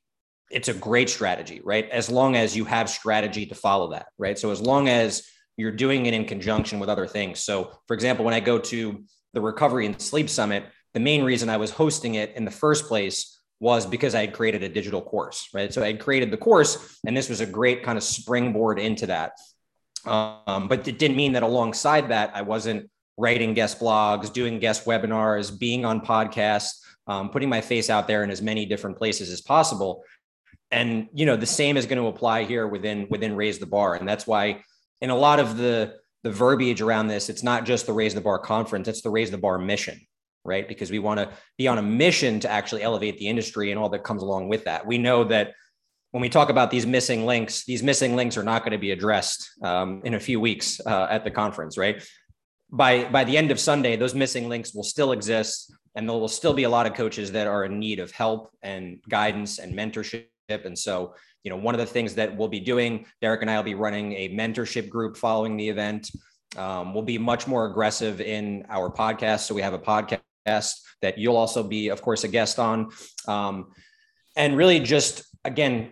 [0.50, 1.88] it's a great strategy, right?
[1.92, 4.40] As long as you have strategy to follow that, right?
[4.40, 5.22] So as long as
[5.58, 7.40] you're doing it in conjunction with other things.
[7.40, 11.50] So, for example, when I go to the Recovery and Sleep Summit, the main reason
[11.50, 15.02] I was hosting it in the first place was because I had created a digital
[15.02, 15.72] course, right?
[15.72, 19.06] So I had created the course, and this was a great kind of springboard into
[19.08, 19.34] that.
[20.06, 24.86] Um, but it didn't mean that alongside that, I wasn't writing guest blogs, doing guest
[24.86, 29.30] webinars, being on podcasts, um, putting my face out there in as many different places
[29.30, 30.04] as possible.
[30.72, 33.96] And you know, the same is going to apply here within within Raise the Bar,
[33.96, 34.64] and that's why
[35.02, 38.22] in a lot of the the verbiage around this, it's not just the Raise the
[38.22, 40.00] Bar conference; it's the Raise the Bar mission,
[40.46, 40.68] right?
[40.68, 43.90] Because we want to be on a mission to actually elevate the industry and all
[43.90, 44.86] that comes along with that.
[44.86, 45.54] We know that
[46.12, 48.92] when we talk about these missing links, these missing links are not going to be
[48.92, 52.04] addressed um, in a few weeks uh, at the conference, right?
[52.70, 56.28] By by the end of Sunday, those missing links will still exist, and there will
[56.28, 59.74] still be a lot of coaches that are in need of help and guidance and
[59.74, 60.28] mentorship.
[60.50, 63.56] And so, you know, one of the things that we'll be doing, Derek and I
[63.56, 66.12] will be running a mentorship group following the event.
[66.56, 69.41] Um, we'll be much more aggressive in our podcast.
[69.41, 72.89] So we have a podcast that you'll also be, of course, a guest on.
[73.27, 73.71] Um,
[74.36, 75.91] and really just again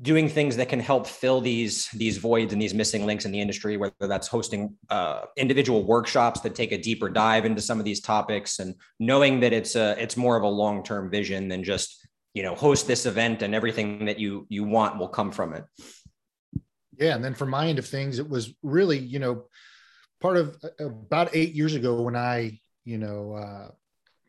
[0.00, 3.40] doing things that can help fill these these voids and these missing links in the
[3.40, 7.84] industry whether that's hosting uh, individual workshops that take a deeper dive into some of
[7.84, 12.06] these topics and knowing that it's a it's more of a long-term vision than just
[12.34, 15.64] you know host this event and everything that you you want will come from it
[16.98, 19.44] yeah and then from my end of things it was really you know
[20.20, 23.68] part of uh, about eight years ago when i you know uh,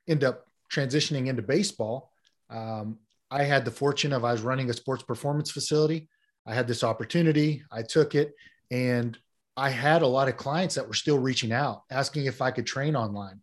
[0.07, 2.11] end up transitioning into baseball
[2.49, 2.99] um,
[3.33, 6.07] I had the fortune of I was running a sports performance facility.
[6.45, 7.63] I had this opportunity.
[7.71, 8.33] I took it
[8.69, 9.17] and
[9.57, 12.67] I had a lot of clients that were still reaching out asking if I could
[12.67, 13.39] train online.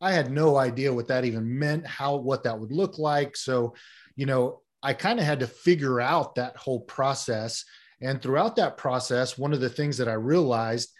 [0.00, 3.36] I had no idea what that even meant, how what that would look like.
[3.36, 3.74] So,
[4.16, 7.64] you know, I kind of had to figure out that whole process.
[8.00, 10.90] And throughout that process, one of the things that I realized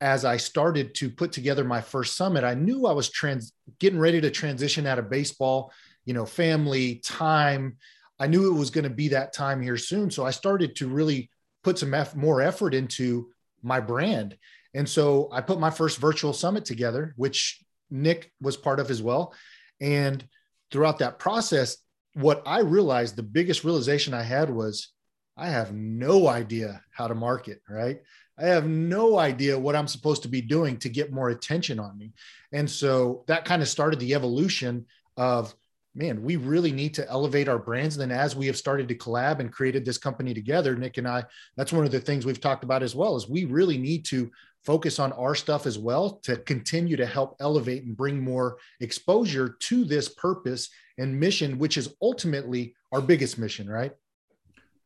[0.00, 3.98] as I started to put together my first summit, I knew I was trans getting
[3.98, 5.72] ready to transition out of baseball
[6.06, 7.76] you know, family, time.
[8.18, 10.10] I knew it was going to be that time here soon.
[10.10, 11.28] So I started to really
[11.62, 13.28] put some eff- more effort into
[13.62, 14.38] my brand.
[14.72, 19.02] And so I put my first virtual summit together, which Nick was part of as
[19.02, 19.34] well.
[19.80, 20.26] And
[20.70, 21.76] throughout that process,
[22.16, 24.88] what I realized, the biggest realization I had was
[25.36, 28.00] I have no idea how to market, right?
[28.38, 31.96] I have no idea what I'm supposed to be doing to get more attention on
[31.98, 32.14] me.
[32.52, 34.86] And so that kind of started the evolution
[35.18, 35.54] of
[35.94, 37.96] man, we really need to elevate our brands.
[37.96, 41.08] And then as we have started to collab and created this company together, Nick and
[41.08, 41.24] I,
[41.56, 44.30] that's one of the things we've talked about as well, is we really need to
[44.66, 49.56] focus on our stuff as well to continue to help elevate and bring more exposure
[49.60, 53.92] to this purpose and mission, which is ultimately our biggest mission, right?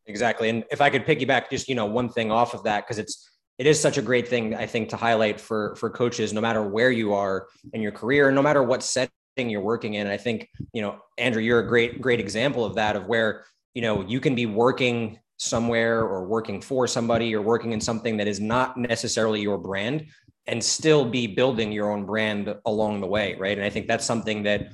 [0.05, 0.49] Exactly.
[0.49, 3.27] And if I could piggyback just, you know, one thing off of that, because it's
[3.57, 6.63] it is such a great thing, I think, to highlight for for coaches, no matter
[6.63, 10.07] where you are in your career, no matter what setting you're working in.
[10.07, 13.43] And I think, you know, Andrew, you're a great, great example of that, of where,
[13.73, 18.15] you know, you can be working somewhere or working for somebody or working in something
[18.15, 20.05] that is not necessarily your brand
[20.45, 23.35] and still be building your own brand along the way.
[23.39, 23.57] Right.
[23.57, 24.69] And I think that's something that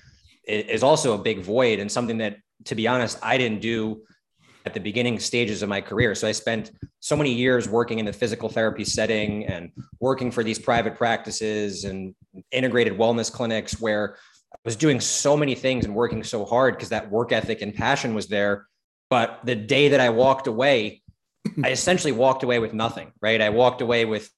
[0.46, 4.04] is also a big void and something that, to be honest, I didn't do
[4.66, 6.14] at the beginning stages of my career.
[6.16, 10.44] So I spent so many years working in the physical therapy setting and working for
[10.44, 12.14] these private practices and
[12.52, 14.18] integrated wellness clinics where
[14.54, 17.74] I was doing so many things and working so hard because that work ethic and
[17.74, 18.68] passion was there.
[19.10, 21.02] But the day that I walked away,
[21.64, 23.42] I essentially walked away with nothing, right?
[23.42, 24.30] I walked away with,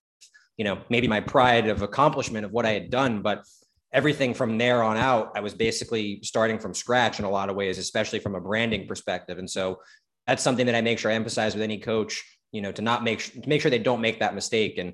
[0.58, 3.46] you know, maybe my pride of accomplishment of what I had done, but
[3.92, 7.56] everything from there on out, I was basically starting from scratch in a lot of
[7.56, 9.40] ways, especially from a branding perspective.
[9.40, 9.80] And so
[10.28, 13.04] that's something that I make sure I emphasize with any coach, you know, to not
[13.04, 14.78] make to make sure they don't make that mistake.
[14.78, 14.94] And,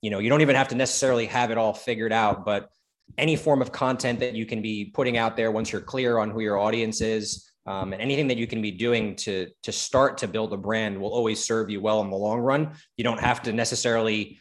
[0.00, 2.68] you know, you don't even have to necessarily have it all figured out, but
[3.16, 6.30] any form of content that you can be putting out there once you're clear on
[6.30, 10.18] who your audience is um, and anything that you can be doing to to start
[10.18, 12.72] to build a brand will always serve you well in the long run.
[12.96, 14.40] You don't have to necessarily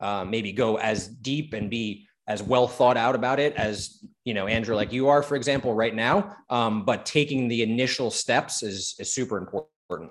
[0.00, 4.32] uh, maybe go as deep and be as well thought out about it as you
[4.32, 6.34] know andrew like you are for example right now.
[6.48, 10.10] Um, but taking the initial steps is is super important.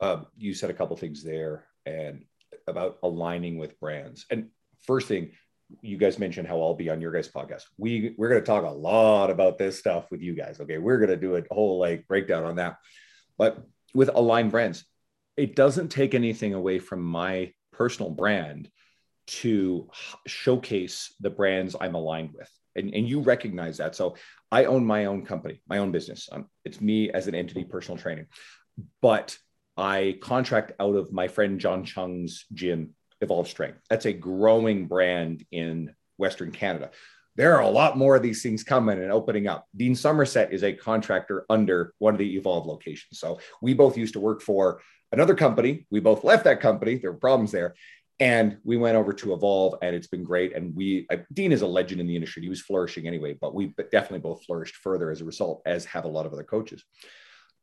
[0.00, 2.24] Uh, you said a couple things there and
[2.66, 4.24] about aligning with brands.
[4.30, 4.48] And
[4.86, 5.32] first thing
[5.82, 7.64] you guys mentioned how I'll be on your guys' podcast.
[7.78, 10.60] We we're going to talk a lot about this stuff with you guys.
[10.60, 12.76] Okay, we're going to do a whole like breakdown on that.
[13.38, 14.84] But with aligned brands,
[15.36, 18.70] it doesn't take anything away from my personal brand
[19.26, 19.88] to
[20.26, 22.50] showcase the brands I'm aligned with.
[22.76, 23.94] And, and you recognize that.
[23.94, 24.16] So
[24.50, 26.28] I own my own company, my own business.
[26.30, 28.26] Um, it's me as an entity, personal training.
[29.00, 29.36] But
[29.76, 33.80] I contract out of my friend John Chung's gym Evolve Strength.
[33.88, 36.90] That's a growing brand in Western Canada.
[37.36, 39.66] there are a lot more of these things coming and opening up.
[39.76, 43.18] Dean Somerset is a contractor under one of the Evolve locations.
[43.18, 45.86] So we both used to work for another company.
[45.90, 46.96] We both left that company.
[46.96, 47.74] There were problems there.
[48.18, 50.54] And we went over to Evolve, and it's been great.
[50.54, 52.42] And we, uh, Dean is a legend in the industry.
[52.42, 56.04] He was flourishing anyway, but we definitely both flourished further as a result, as have
[56.04, 56.84] a lot of other coaches.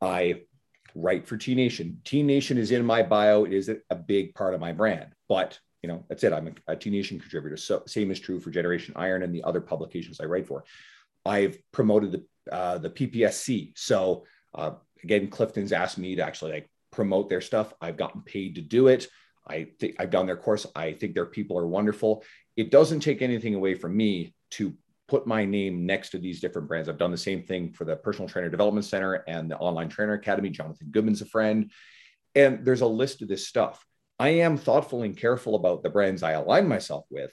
[0.02, 0.42] I
[0.96, 2.02] write for T Nation.
[2.04, 3.46] T Nation is in my bio.
[3.46, 6.34] It is a big part of my brand, but you know that's it.
[6.34, 7.58] I'm a, a T Nation contributor.
[7.58, 10.64] So same is true for Generation Iron and the other publications I write for.
[11.26, 13.74] I've promoted the uh, the PPSC.
[13.78, 14.72] So uh,
[15.04, 17.74] again, Clifton's asked me to actually like promote their stuff.
[17.82, 19.08] I've gotten paid to do it.
[19.48, 20.66] I think I've done their course.
[20.76, 22.24] I think their people are wonderful.
[22.56, 24.74] It doesn't take anything away from me to
[25.08, 26.90] put my name next to these different brands.
[26.90, 30.14] I've done the same thing for the Personal Trainer Development Center and the Online Trainer
[30.14, 30.50] Academy.
[30.50, 31.72] Jonathan Goodman's a friend.
[32.36, 33.86] And there's a list of this stuff.
[34.20, 37.32] I am thoughtful and careful about the brands I align myself with,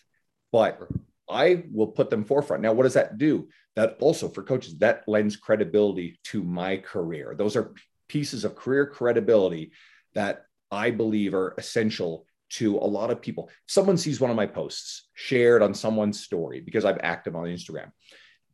[0.52, 0.80] but
[1.28, 2.62] I will put them forefront.
[2.62, 3.48] Now, what does that do?
[3.76, 7.34] That also for coaches, that lends credibility to my career.
[7.36, 7.74] Those are
[8.08, 9.72] pieces of career credibility
[10.14, 13.50] that I believe are essential to a lot of people.
[13.66, 17.90] Someone sees one of my posts shared on someone's story because I'm active on Instagram,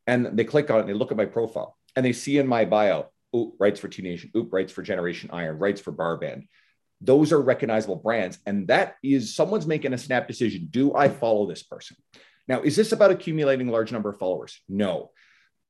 [0.07, 2.47] and they click on it and they look at my profile and they see in
[2.47, 6.47] my bio, Oop, writes for T Nation, Oop, writes for Generation Iron, writes for BarBend.
[7.01, 8.39] Those are recognizable brands.
[8.45, 10.69] And that is someone's making a snap decision.
[10.71, 11.97] Do I follow this person?
[12.47, 14.61] Now, is this about accumulating large number of followers?
[14.69, 15.11] No.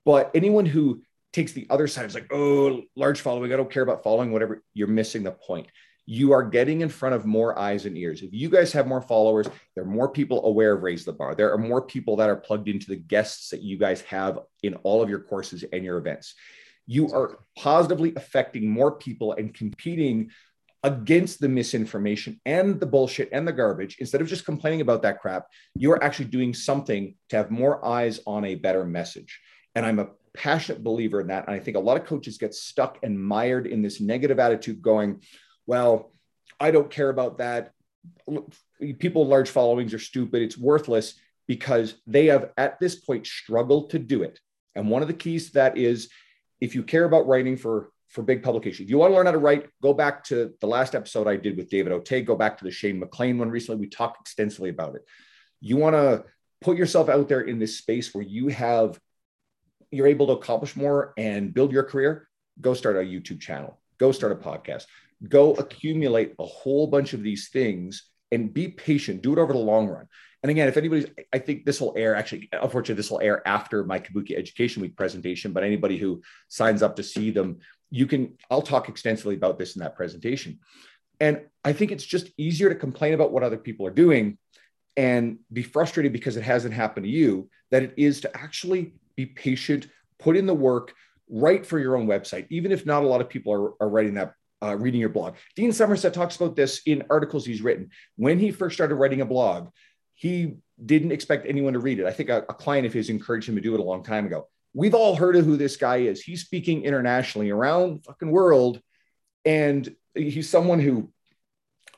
[0.04, 1.02] But anyone who
[1.32, 3.52] takes the other side is like, oh, large following.
[3.52, 4.62] I don't care about following, whatever.
[4.74, 5.68] You're missing the point.
[6.12, 8.22] You are getting in front of more eyes and ears.
[8.22, 9.46] If you guys have more followers,
[9.76, 11.36] there are more people aware of Raise the Bar.
[11.36, 14.74] There are more people that are plugged into the guests that you guys have in
[14.82, 16.34] all of your courses and your events.
[16.88, 20.30] You are positively affecting more people and competing
[20.82, 25.20] against the misinformation and the bullshit and the garbage instead of just complaining about that
[25.20, 25.46] crap
[25.76, 29.40] you're actually doing something to have more eyes on a better message
[29.74, 31.46] and i'm a passionate believer in that.
[31.46, 34.82] And I think a lot of coaches get stuck and mired in this negative attitude
[34.82, 35.20] going,
[35.66, 36.12] well,
[36.58, 37.72] I don't care about that.
[38.98, 40.42] People with large followings are stupid.
[40.42, 41.14] It's worthless
[41.46, 44.38] because they have at this point struggled to do it.
[44.74, 46.10] And one of the keys to that is
[46.60, 48.84] if you care about writing for for big publication.
[48.84, 51.36] If you want to learn how to write, go back to the last episode I
[51.36, 52.24] did with David Otey.
[52.24, 53.80] Go back to the Shane McLean one recently.
[53.80, 55.02] We talked extensively about it.
[55.60, 56.24] You want to
[56.60, 58.98] put yourself out there in this space where you have
[59.90, 62.28] you're able to accomplish more and build your career,
[62.60, 64.84] go start a YouTube channel, go start a podcast,
[65.28, 69.22] go accumulate a whole bunch of these things and be patient.
[69.22, 70.06] Do it over the long run.
[70.42, 73.84] And again, if anybody's, I think this will air actually, unfortunately, this will air after
[73.84, 77.58] my Kabuki Education Week presentation, but anybody who signs up to see them,
[77.90, 80.60] you can, I'll talk extensively about this in that presentation.
[81.18, 84.38] And I think it's just easier to complain about what other people are doing
[84.96, 89.26] and be frustrated because it hasn't happened to you than it is to actually be
[89.26, 90.94] patient, put in the work,
[91.28, 94.14] write for your own website, even if not a lot of people are, are writing
[94.14, 95.34] that, uh, reading your blog.
[95.56, 97.90] Dean Somerset talks about this in articles he's written.
[98.16, 99.70] When he first started writing a blog,
[100.14, 102.06] he didn't expect anyone to read it.
[102.06, 104.26] I think a, a client of his encouraged him to do it a long time
[104.26, 104.48] ago.
[104.74, 106.22] We've all heard of who this guy is.
[106.22, 108.80] He's speaking internationally around the fucking world.
[109.44, 111.10] And he's someone who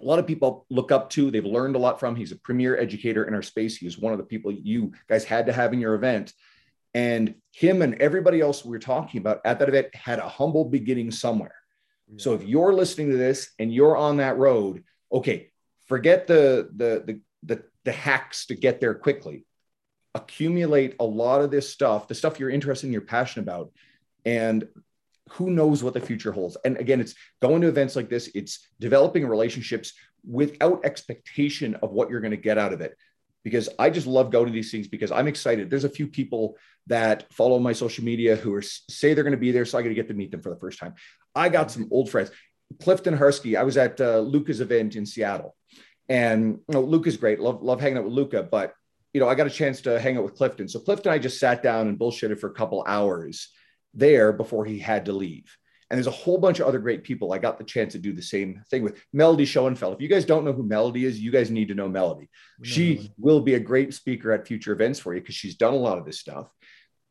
[0.01, 1.31] a lot of people look up to.
[1.31, 2.17] They've learned a lot from.
[2.17, 3.77] He's a premier educator in our space.
[3.77, 6.33] He one of the people you guys had to have in your event.
[6.95, 10.65] And him and everybody else we were talking about at that event had a humble
[10.65, 11.55] beginning somewhere.
[12.17, 15.51] So if you're listening to this and you're on that road, okay,
[15.87, 19.45] forget the, the the the the hacks to get there quickly.
[20.15, 23.73] Accumulate a lot of this stuff, the stuff you're interested in, you're passionate about,
[24.25, 24.69] and
[25.31, 26.57] who knows what the future holds.
[26.65, 29.95] And again, it's going to events like this, it's developing relationships
[30.29, 32.97] without expectation of what you're going to get out of it
[33.45, 35.71] because I just love going to these things because I'm excited.
[35.71, 39.39] There's a few people that follow my social media who are say they're going to
[39.39, 40.95] be there, so I got to get to meet them for the first time.
[41.35, 42.31] I got some old friends,
[42.81, 43.59] Clifton Harski.
[43.59, 45.57] I was at uh, Luka's event in Seattle,
[46.09, 47.41] and you know, Luka's great.
[47.41, 48.75] Love love hanging out with Luka, but
[49.13, 50.69] you know I got a chance to hang out with Clifton.
[50.69, 53.49] So Clifton, and I just sat down and bullshitted for a couple hours
[53.95, 55.57] there before he had to leave.
[55.93, 57.35] And there's a whole bunch of other great people.
[57.35, 59.93] I got the chance to do the same thing with Melody Schoenfeld.
[59.93, 62.31] If you guys don't know who Melody is, you guys need to know Melody.
[62.63, 65.77] She will be a great speaker at future events for you because she's done a
[65.77, 66.49] lot of this stuff.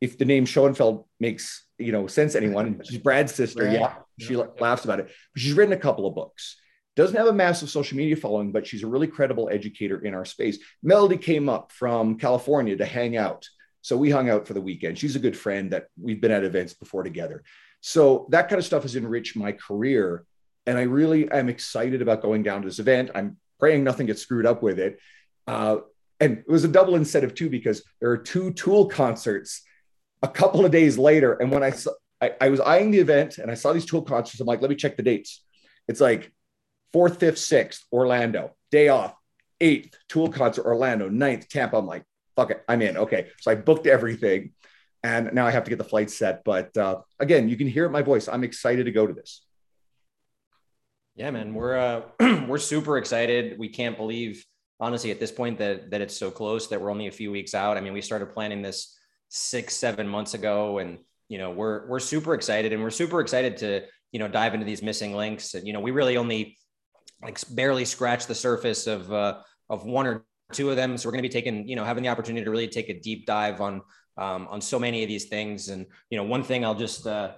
[0.02, 3.66] If the name Schoenfeld makes you know sense to anyone, she's Brad's sister.
[3.66, 3.74] Brad.
[3.74, 4.46] Yeah, she yeah.
[4.60, 5.12] laughs about it.
[5.36, 6.58] But she's written a couple of books.
[6.96, 10.26] Doesn't have a massive social media following, but she's a really credible educator in our
[10.26, 10.58] space.
[10.82, 13.48] Melody came up from California to hang out.
[13.82, 14.98] So we hung out for the weekend.
[14.98, 17.44] She's a good friend that we've been at events before together.
[17.82, 20.24] So that kind of stuff has enriched my career.
[20.66, 23.10] And I really am excited about going down to this event.
[23.16, 25.00] I'm praying nothing gets screwed up with it.
[25.48, 25.78] Uh,
[26.20, 29.64] and it was a double incentive too because there are two Tool concerts
[30.22, 31.34] a couple of days later.
[31.34, 34.04] And when I saw, I, I was eyeing the event and I saw these Tool
[34.04, 35.44] concerts, I'm like, let me check the dates.
[35.88, 36.32] It's like
[36.94, 39.16] fourth, fifth, sixth, Orlando, day off,
[39.60, 41.78] eighth, Tool concert, Orlando, ninth, Tampa.
[41.78, 42.04] I'm like,
[42.36, 42.98] fuck it, I'm in.
[42.98, 43.30] Okay.
[43.40, 44.52] So I booked everything
[45.04, 46.44] and now I have to get the flight set.
[46.44, 48.28] But uh, again, you can hear my voice.
[48.28, 49.44] I'm excited to go to this.
[51.16, 52.02] Yeah, man, we're uh,
[52.48, 53.60] we're super excited.
[53.60, 54.46] We can't believe,
[54.80, 57.54] honestly, at this point that that it's so close that we're only a few weeks
[57.54, 57.78] out.
[57.78, 58.98] I mean, we started planning this
[59.30, 63.58] six, seven months ago, and you know, we're we're super excited, and we're super excited
[63.58, 63.82] to
[64.12, 65.54] you know dive into these missing links.
[65.54, 66.58] And you know, we really only
[67.22, 70.98] like barely scratched the surface of uh, of one or two of them.
[70.98, 73.00] So we're going to be taking, you know, having the opportunity to really take a
[73.00, 73.82] deep dive on
[74.18, 75.70] um, on so many of these things.
[75.70, 77.32] And you know, one thing I'll just uh,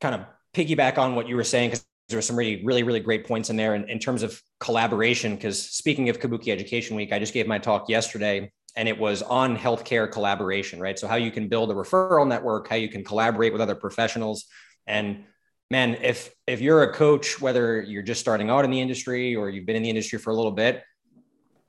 [0.00, 3.00] kind of piggyback on what you were saying because there were some really, really, really
[3.00, 5.34] great points in there in, in terms of collaboration.
[5.34, 9.22] Because speaking of Kabuki Education Week, I just gave my talk yesterday and it was
[9.22, 10.98] on healthcare collaboration, right?
[10.98, 14.46] So how you can build a referral network, how you can collaborate with other professionals.
[14.86, 15.24] And
[15.70, 19.50] man, if if you're a coach, whether you're just starting out in the industry or
[19.50, 20.82] you've been in the industry for a little bit,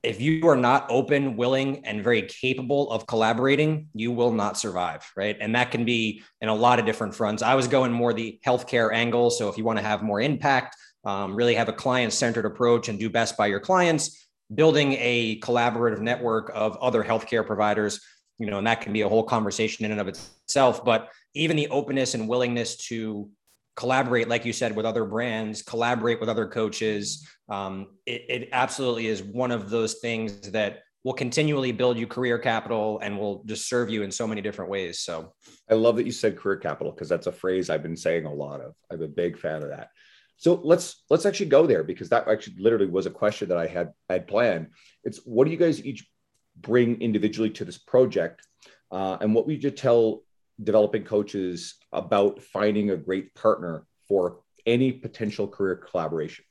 [0.04, 5.10] if you are not open, willing, and very capable of collaborating, you will not survive,
[5.16, 5.36] right?
[5.40, 7.42] And that can be in a lot of different fronts.
[7.42, 9.30] I was going more the healthcare angle.
[9.30, 12.88] So if you want to have more impact, um, really have a client centered approach
[12.88, 18.00] and do best by your clients, building a collaborative network of other healthcare providers,
[18.38, 20.84] you know, and that can be a whole conversation in and of itself.
[20.84, 23.28] But even the openness and willingness to
[23.76, 27.26] collaborate, like you said, with other brands, collaborate with other coaches.
[27.48, 32.38] Um, it, it absolutely is one of those things that will continually build you career
[32.38, 35.00] capital and will just serve you in so many different ways.
[35.00, 35.34] So
[35.70, 38.32] I love that you said career capital because that's a phrase I've been saying a
[38.32, 38.74] lot of.
[38.90, 39.90] I'm a big fan of that.
[40.36, 43.66] So let's let's actually go there because that actually literally was a question that I
[43.66, 44.68] had had planned.
[45.04, 46.08] It's what do you guys each
[46.56, 48.42] bring individually to this project,
[48.90, 50.22] uh, and what would you tell
[50.62, 56.44] developing coaches about finding a great partner for any potential career collaboration?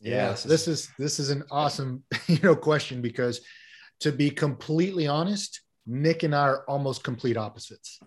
[0.00, 3.40] Yes, this is this is an awesome you know question because
[4.00, 8.00] to be completely honest, Nick and I are almost complete opposites.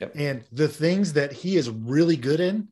[0.00, 0.12] Yep.
[0.14, 2.68] And the things that he is really good in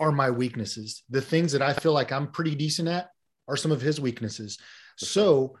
[0.00, 1.02] are my weaknesses.
[1.10, 3.10] The things that I feel like I'm pretty decent at
[3.46, 4.58] are some of his weaknesses.
[4.96, 5.56] So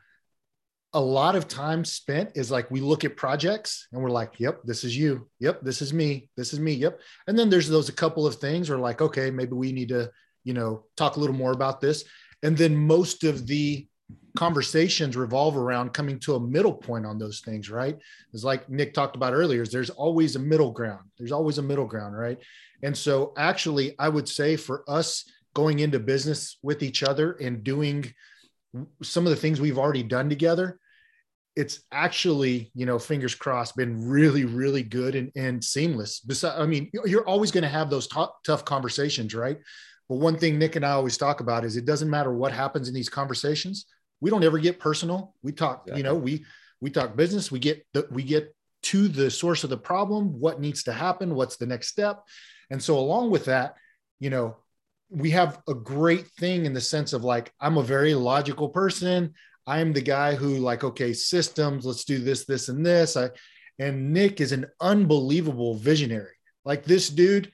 [0.94, 4.60] a lot of time spent is like we look at projects and we're like, yep,
[4.64, 5.28] this is you.
[5.40, 6.30] Yep, this is me.
[6.36, 6.72] This is me.
[6.72, 7.00] Yep.
[7.26, 10.10] And then there's those a couple of things where like, okay, maybe we need to,
[10.44, 12.04] you know, talk a little more about this.
[12.44, 13.86] And then most of the
[14.36, 17.98] conversations revolve around coming to a middle point on those things, right?
[18.32, 21.08] It's like Nick talked about earlier, is there's always a middle ground.
[21.18, 22.38] There's always a middle ground, right?
[22.82, 25.24] And so actually, I would say for us
[25.54, 28.12] going into business with each other and doing
[29.02, 30.78] some of the things we've already done together,
[31.56, 36.20] it's actually, you know, fingers crossed, been really, really good and, and seamless.
[36.20, 39.58] Besides, I mean, you're always going to have those t- tough conversations, right?
[40.08, 42.88] But one thing Nick and I always talk about is it doesn't matter what happens
[42.88, 43.86] in these conversations.
[44.20, 45.34] We don't ever get personal.
[45.42, 46.44] We talk, you know, we
[46.80, 47.50] we talk business.
[47.50, 50.38] We get the, we get to the source of the problem.
[50.38, 51.34] What needs to happen?
[51.34, 52.22] What's the next step?
[52.70, 53.76] And so along with that,
[54.20, 54.56] you know,
[55.08, 59.34] we have a great thing in the sense of like I'm a very logical person.
[59.66, 63.16] I'm the guy who like, okay, systems, let's do this, this, and this.
[63.16, 63.30] I,
[63.78, 66.34] and Nick is an unbelievable visionary.
[66.64, 67.50] Like this dude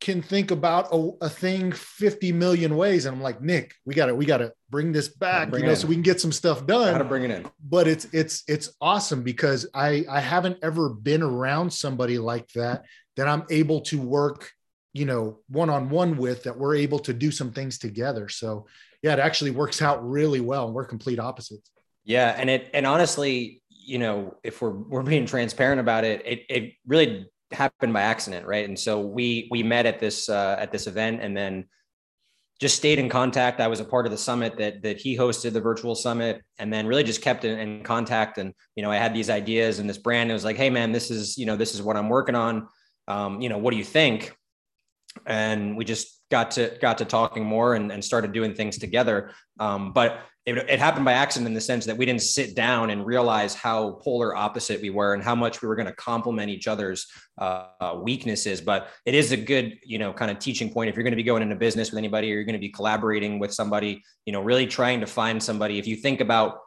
[0.00, 3.06] can think about a, a thing 50 million ways.
[3.06, 5.68] And I'm like, Nick, we got to, we got to bring this back, bring you
[5.68, 6.92] know, so we can get some stuff done.
[6.92, 7.46] Gotta bring it in.
[7.62, 12.84] But it's, it's, it's awesome because I, I haven't ever been around somebody like that,
[13.16, 14.50] that I'm able to work,
[14.92, 18.28] you know, one-on-one with that we're able to do some things together.
[18.28, 18.66] So
[19.04, 20.64] yeah, it actually works out really well.
[20.64, 21.70] And We're complete opposites.
[22.04, 26.46] Yeah, and it and honestly, you know, if we're we're being transparent about it, it
[26.48, 28.66] it really happened by accident, right?
[28.66, 31.66] And so we we met at this uh, at this event, and then
[32.58, 33.60] just stayed in contact.
[33.60, 36.72] I was a part of the summit that that he hosted, the virtual summit, and
[36.72, 38.38] then really just kept in, in contact.
[38.38, 40.30] And you know, I had these ideas and this brand.
[40.30, 42.68] It was like, hey, man, this is you know this is what I'm working on.
[43.06, 44.34] Um, you know, what do you think?
[45.26, 49.30] And we just got to got to talking more and, and started doing things together.
[49.60, 52.90] Um, but it, it, happened by accident in the sense that we didn't sit down
[52.90, 56.50] and realize how polar opposite we were and how much we were going to complement
[56.50, 57.06] each other's
[57.38, 58.60] uh, weaknesses.
[58.60, 60.90] But it is a good, you know, kind of teaching point.
[60.90, 62.68] If you're going to be going into business with anybody or you're going to be
[62.68, 65.78] collaborating with somebody, you know, really trying to find somebody.
[65.78, 66.58] If you think about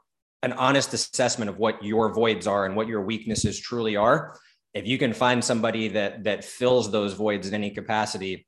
[0.42, 4.40] an honest assessment of what your voids are and what your weaknesses truly are,
[4.78, 8.46] if you can find somebody that that fills those voids in any capacity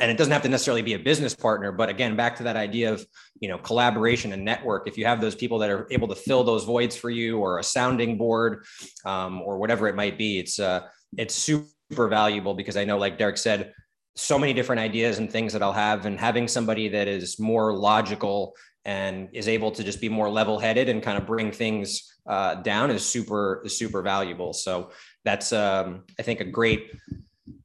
[0.00, 2.56] and it doesn't have to necessarily be a business partner but again back to that
[2.56, 3.06] idea of
[3.40, 4.88] you know collaboration and network.
[4.88, 7.58] If you have those people that are able to fill those voids for you or
[7.58, 8.64] a sounding board
[9.04, 10.80] um, or whatever it might be it's uh
[11.18, 13.72] it's super valuable because i know like derek said
[14.16, 17.76] so many different ideas and things that i'll have and having somebody that is more
[17.76, 22.12] logical and is able to just be more level headed and kind of bring things
[22.26, 24.52] uh, down is super is super valuable.
[24.52, 24.90] So
[25.24, 26.90] that's um, i think a great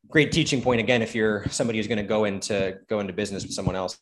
[0.09, 3.43] great teaching point again if you're somebody who's going to go into go into business
[3.43, 3.99] with someone else.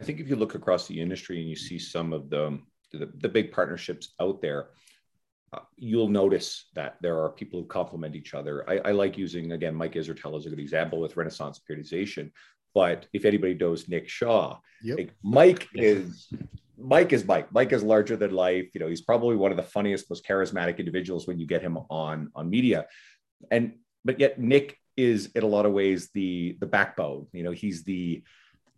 [0.00, 2.58] I think if you look across the industry and you see some of the
[2.92, 4.68] the, the big partnerships out there
[5.54, 8.68] uh, you'll notice that there are people who complement each other.
[8.68, 12.30] I, I like using again mike Israetel as a good example with renaissance periodization
[12.74, 14.98] but if anybody knows nick shaw yep.
[14.98, 16.32] like mike is
[16.82, 17.52] Mike is Mike.
[17.52, 18.70] Mike is larger than life.
[18.74, 21.78] You know, he's probably one of the funniest, most charismatic individuals when you get him
[21.90, 22.86] on on media.
[23.50, 27.26] And but yet Nick is in a lot of ways the the backbone.
[27.32, 28.22] You know, he's the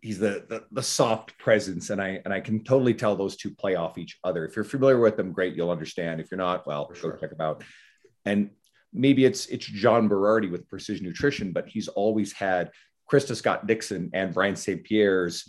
[0.01, 3.51] he's the, the, the soft presence, and I and I can totally tell those two
[3.51, 4.45] play off each other.
[4.45, 6.21] If you're familiar with them, great, you'll understand.
[6.21, 7.63] If you're not, well, go check them out.
[8.23, 8.51] And
[8.93, 12.71] maybe it's it's John Berardi with Precision Nutrition, but he's always had
[13.11, 14.83] Krista Scott Dixon and Brian St.
[14.83, 15.47] Pierre's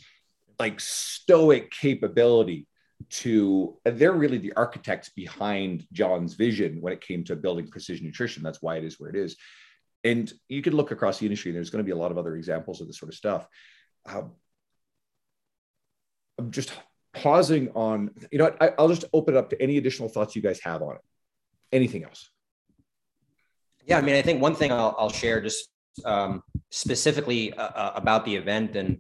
[0.58, 2.66] like stoic capability
[3.10, 8.42] to they're really the architects behind John's vision when it came to building precision nutrition.
[8.42, 9.36] That's why it is where it is.
[10.04, 12.36] And you can look across the industry, there's going to be a lot of other
[12.36, 13.46] examples of this sort of stuff.
[14.06, 14.32] Um,
[16.38, 16.72] I'm just
[17.12, 20.42] pausing on, you know, I, will just open it up to any additional thoughts you
[20.42, 21.02] guys have on it.
[21.72, 22.30] Anything else?
[23.84, 25.68] Yeah, I mean, I think one thing I'll, I'll share just
[26.04, 26.42] um,
[26.76, 28.98] specifically uh, uh about the event and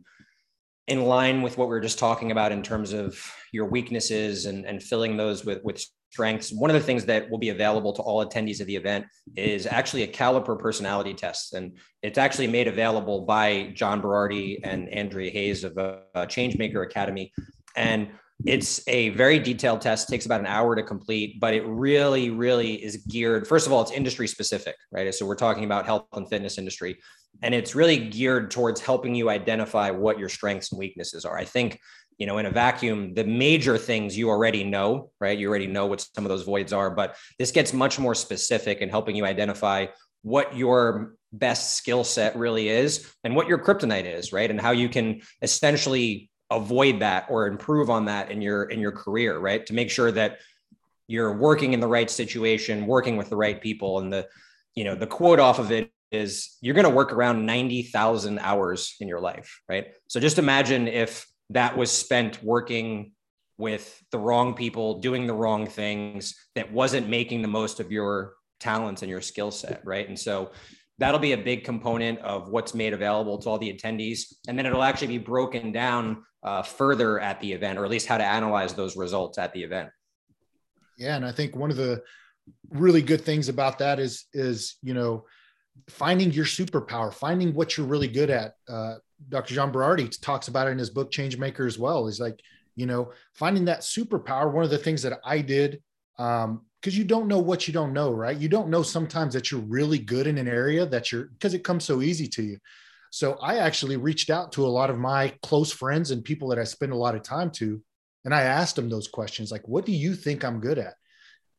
[0.88, 3.20] in line with what we were just talking about in terms of
[3.52, 6.52] your weaknesses and, and filling those with, with strengths.
[6.52, 9.04] One of the things that will be available to all attendees of the event
[9.34, 11.54] is actually a caliper personality test.
[11.54, 17.32] And it's actually made available by John Berardi and Andrea Hayes of uh, Changemaker Academy.
[17.74, 18.08] And
[18.44, 22.74] it's a very detailed test, takes about an hour to complete, but it really, really
[22.74, 23.48] is geared.
[23.48, 25.12] First of all, it's industry specific, right?
[25.14, 26.98] So we're talking about health and fitness industry,
[27.42, 31.36] and it's really geared towards helping you identify what your strengths and weaknesses are.
[31.36, 31.78] I think,
[32.18, 35.38] you know, in a vacuum, the major things you already know, right?
[35.38, 38.78] You already know what some of those voids are, but this gets much more specific
[38.78, 39.86] in helping you identify
[40.22, 44.50] what your best skill set really is and what your kryptonite is, right?
[44.50, 48.92] And how you can essentially avoid that or improve on that in your in your
[48.92, 50.38] career right to make sure that
[51.08, 54.26] you're working in the right situation working with the right people and the
[54.74, 58.96] you know the quote off of it is you're going to work around 90,000 hours
[59.00, 59.88] in your life right?
[60.08, 63.12] So just imagine if that was spent working
[63.58, 68.34] with the wrong people doing the wrong things that wasn't making the most of your
[68.58, 70.08] talents and your skill set right?
[70.08, 70.50] And so
[70.98, 74.34] that'll be a big component of what's made available to all the attendees.
[74.48, 78.06] And then it'll actually be broken down uh, further at the event, or at least
[78.06, 79.90] how to analyze those results at the event.
[80.96, 82.02] Yeah, and I think one of the
[82.70, 85.24] really good things about that is is you know
[85.88, 88.54] finding your superpower, finding what you're really good at.
[88.68, 88.96] Uh,
[89.28, 89.54] Dr.
[89.54, 92.06] John Berardi talks about it in his book Changemaker as well.
[92.06, 92.40] He's like
[92.74, 94.52] you know finding that superpower.
[94.52, 95.82] One of the things that I did
[96.18, 98.36] um, because you don't know what you don't know, right?
[98.36, 101.64] You don't know sometimes that you're really good in an area that you're because it
[101.64, 102.58] comes so easy to you.
[103.10, 106.58] So I actually reached out to a lot of my close friends and people that
[106.58, 107.82] I spend a lot of time to.
[108.24, 110.94] And I asked them those questions like, what do you think I'm good at?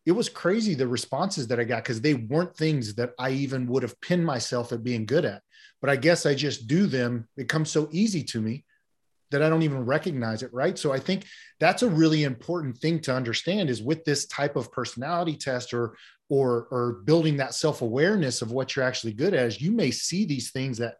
[0.07, 3.67] It was crazy the responses that I got because they weren't things that I even
[3.67, 5.41] would have pinned myself at being good at.
[5.81, 7.27] But I guess I just do them.
[7.37, 8.63] It comes so easy to me
[9.31, 10.53] that I don't even recognize it.
[10.53, 10.79] Right.
[10.79, 11.25] So I think
[11.59, 15.97] that's a really important thing to understand is with this type of personality test or
[16.29, 20.51] or or building that self-awareness of what you're actually good at you may see these
[20.51, 20.97] things that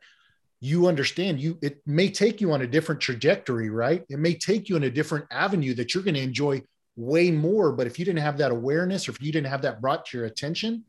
[0.60, 4.70] you understand you it may take you on a different trajectory right it may take
[4.70, 6.62] you in a different avenue that you're going to enjoy
[6.98, 9.80] way more but if you didn't have that awareness or if you didn't have that
[9.80, 10.84] brought to your attention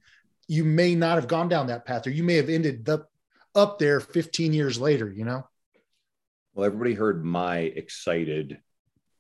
[0.48, 3.11] you may not have gone down that path or you may have ended up
[3.54, 5.46] up there 15 years later you know
[6.54, 8.59] well everybody heard my excited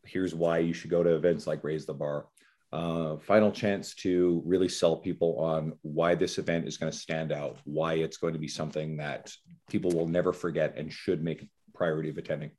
[0.04, 2.26] here's why you should go to events like raise the bar
[2.72, 7.32] uh, final chance to really sell people on why this event is going to stand
[7.32, 9.32] out, why it's going to be something that
[9.70, 12.50] people will never forget and should make priority of attending.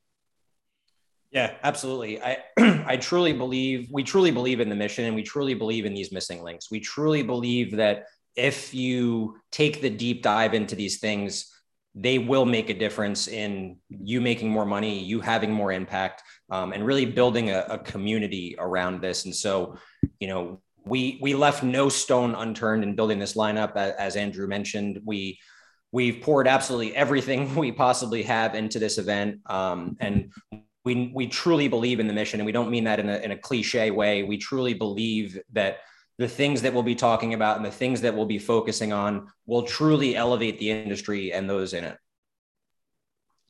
[1.32, 2.22] Yeah, absolutely.
[2.22, 5.94] I I truly believe we truly believe in the mission and we truly believe in
[5.94, 6.72] these missing links.
[6.72, 8.06] We truly believe that
[8.36, 11.54] if you take the deep dive into these things,
[11.96, 16.72] they will make a difference in you making more money, you having more impact, um,
[16.72, 19.26] and really building a, a community around this.
[19.26, 19.78] And so,
[20.20, 23.76] you know, we we left no stone unturned in building this lineup.
[23.76, 25.38] As, Andrew mentioned, we
[25.92, 29.42] we've poured absolutely everything we possibly have into this event.
[29.48, 30.32] Um, and
[30.90, 32.40] we, we truly believe in the mission.
[32.40, 34.24] And we don't mean that in a, in a cliche way.
[34.24, 35.82] We truly believe that
[36.18, 39.28] the things that we'll be talking about and the things that we'll be focusing on
[39.46, 41.96] will truly elevate the industry and those in it.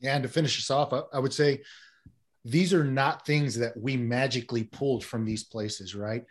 [0.00, 1.62] Yeah, and to finish this off, I, I would say
[2.44, 6.26] these are not things that we magically pulled from these places, right?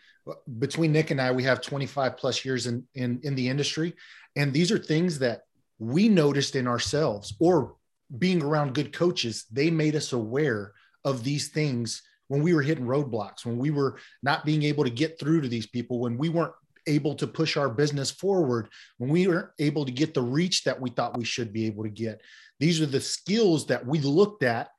[0.59, 3.95] Between Nick and I, we have 25 plus years in, in, in the industry.
[4.35, 5.41] And these are things that
[5.79, 7.77] we noticed in ourselves or
[8.15, 10.73] being around good coaches, they made us aware
[11.05, 14.89] of these things when we were hitting roadblocks, when we were not being able to
[14.89, 16.53] get through to these people, when we weren't
[16.87, 20.79] able to push our business forward, when we weren't able to get the reach that
[20.79, 22.21] we thought we should be able to get.
[22.59, 24.69] These are the skills that we looked at,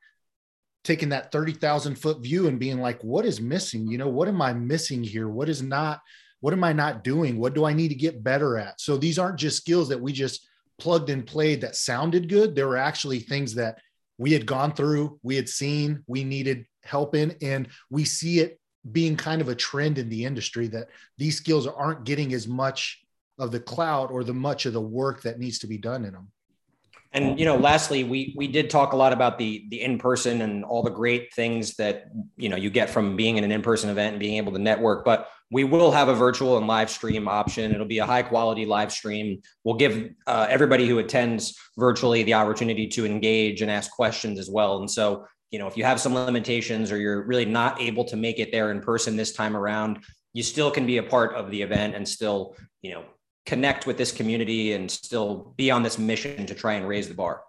[0.83, 3.87] taking that 30,000 foot view and being like, what is missing?
[3.87, 5.29] You know, what am I missing here?
[5.29, 6.01] What is not,
[6.39, 7.37] what am I not doing?
[7.37, 8.81] What do I need to get better at?
[8.81, 10.47] So these aren't just skills that we just
[10.79, 12.55] plugged and played that sounded good.
[12.55, 13.77] There were actually things that
[14.21, 18.59] we had gone through, we had seen, we needed help in, and we see it
[18.91, 23.03] being kind of a trend in the industry that these skills aren't getting as much
[23.39, 26.13] of the cloud or the much of the work that needs to be done in
[26.13, 26.27] them.
[27.13, 30.43] And you know, lastly, we we did talk a lot about the the in person
[30.43, 32.05] and all the great things that
[32.37, 34.59] you know you get from being in an in person event and being able to
[34.59, 35.03] network.
[35.03, 37.73] But we will have a virtual and live stream option.
[37.73, 39.41] It'll be a high quality live stream.
[39.65, 44.49] We'll give uh, everybody who attends virtually the opportunity to engage and ask questions as
[44.49, 44.79] well.
[44.79, 48.15] And so, you know, if you have some limitations or you're really not able to
[48.15, 49.99] make it there in person this time around,
[50.33, 53.03] you still can be a part of the event and still, you know,
[53.45, 57.13] connect with this community and still be on this mission to try and raise the
[57.13, 57.41] bar.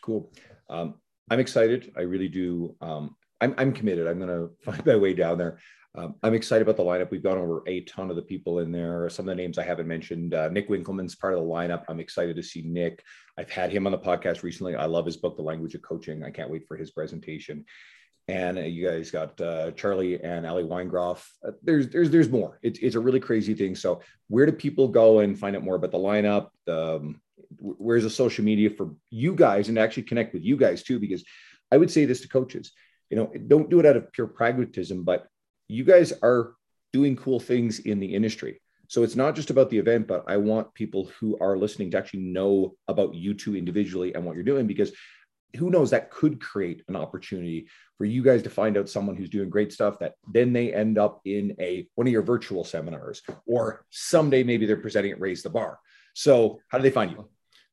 [0.00, 0.30] Cool.
[0.68, 0.94] Um,
[1.28, 1.92] I'm excited.
[1.96, 2.76] I really do.
[2.80, 4.06] Um, I'm, I'm committed.
[4.06, 5.58] I'm going to find my way down there.
[5.96, 7.10] Um, I'm excited about the lineup.
[7.10, 9.08] We've gone over a ton of the people in there.
[9.08, 10.34] Some of the names I haven't mentioned.
[10.34, 11.84] Uh, Nick Winkelman's part of the lineup.
[11.88, 13.02] I'm excited to see Nick.
[13.36, 14.76] I've had him on the podcast recently.
[14.76, 16.22] I love his book, The Language of Coaching.
[16.22, 17.64] I can't wait for his presentation
[18.30, 21.26] and uh, you guys got uh, Charlie and Ali Weingroff.
[21.46, 22.58] Uh, there's there's there's more.
[22.62, 23.74] It's it's a really crazy thing.
[23.74, 26.50] So where do people go and find out more about the lineup?
[26.68, 27.20] Um,
[27.58, 31.00] where's the social media for you guys and actually connect with you guys too?
[31.00, 31.24] Because
[31.72, 32.72] I would say this to coaches,
[33.10, 35.26] you know, don't do it out of pure pragmatism, but
[35.70, 36.54] you guys are
[36.92, 38.60] doing cool things in the industry.
[38.88, 41.98] So it's not just about the event, but I want people who are listening to
[41.98, 44.90] actually know about you two individually and what you're doing because
[45.56, 47.68] who knows that could create an opportunity
[47.98, 50.98] for you guys to find out someone who's doing great stuff that then they end
[50.98, 55.42] up in a one of your virtual seminars or someday maybe they're presenting at raise
[55.42, 55.78] the bar.
[56.14, 57.28] So how do they find you?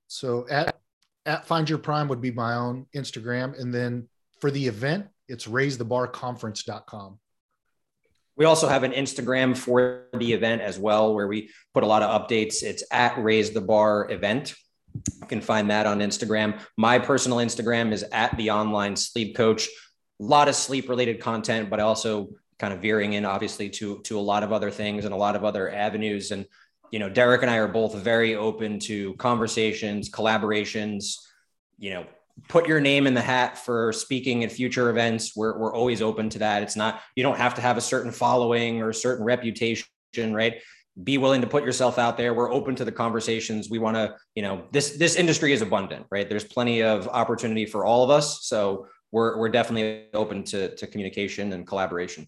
[0.08, 0.78] So at
[1.26, 3.60] at find your prime would be my own instagram.
[3.60, 4.08] And then
[4.40, 7.20] for the event it's raise the bar raisethebarconference.com
[8.38, 12.04] we also have an Instagram for the event as well, where we put a lot
[12.04, 12.62] of updates.
[12.62, 14.54] It's at Raise the Bar Event.
[14.94, 16.62] You can find that on Instagram.
[16.78, 19.68] My personal Instagram is at the online sleep coach.
[20.20, 22.30] A lot of sleep related content, but also
[22.60, 25.36] kind of veering in obviously to to a lot of other things and a lot
[25.36, 26.32] of other avenues.
[26.32, 26.46] And
[26.92, 31.16] you know, Derek and I are both very open to conversations, collaborations.
[31.80, 32.06] You know,
[32.48, 35.36] put your name in the hat for speaking at future events.
[35.36, 36.64] We're we're always open to that.
[36.64, 40.62] It's not you don't have to have a certain following or a certain reputation, right?
[41.04, 42.34] be willing to put yourself out there.
[42.34, 43.70] We're open to the conversations.
[43.70, 46.28] We want to you know this this industry is abundant right?
[46.28, 48.46] There's plenty of opportunity for all of us.
[48.48, 52.28] So we're, we're definitely open to, to communication and collaboration.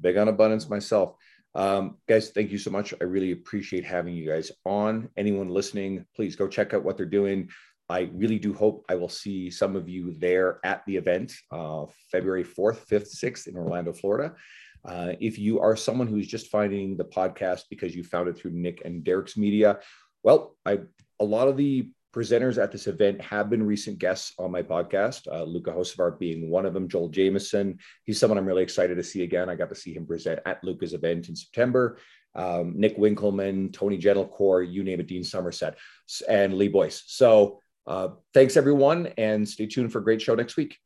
[0.00, 1.14] Big on abundance myself.
[1.54, 2.92] Um, guys thank you so much.
[3.00, 5.08] I really appreciate having you guys on.
[5.16, 7.48] Anyone listening please go check out what they're doing
[7.88, 11.86] I really do hope I will see some of you there at the event, uh,
[12.10, 14.34] February 4th, 5th, 6th in Orlando, Florida.
[14.84, 18.52] Uh, if you are someone who's just finding the podcast because you found it through
[18.52, 19.78] Nick and Derek's media,
[20.22, 20.80] well, I
[21.18, 25.28] a lot of the presenters at this event have been recent guests on my podcast.
[25.30, 26.88] Uh, Luka Hocevar being one of them.
[26.88, 27.78] Joel Jamieson.
[28.04, 29.50] he's someone I'm really excited to see again.
[29.50, 31.98] I got to see him present at Luka's event in September.
[32.34, 35.76] Um, Nick Winkelman, Tony Gentilcore, you name it, Dean Somerset,
[36.28, 37.02] and Lee Boyce.
[37.06, 40.78] So uh, thanks everyone, and stay tuned for a great show next week.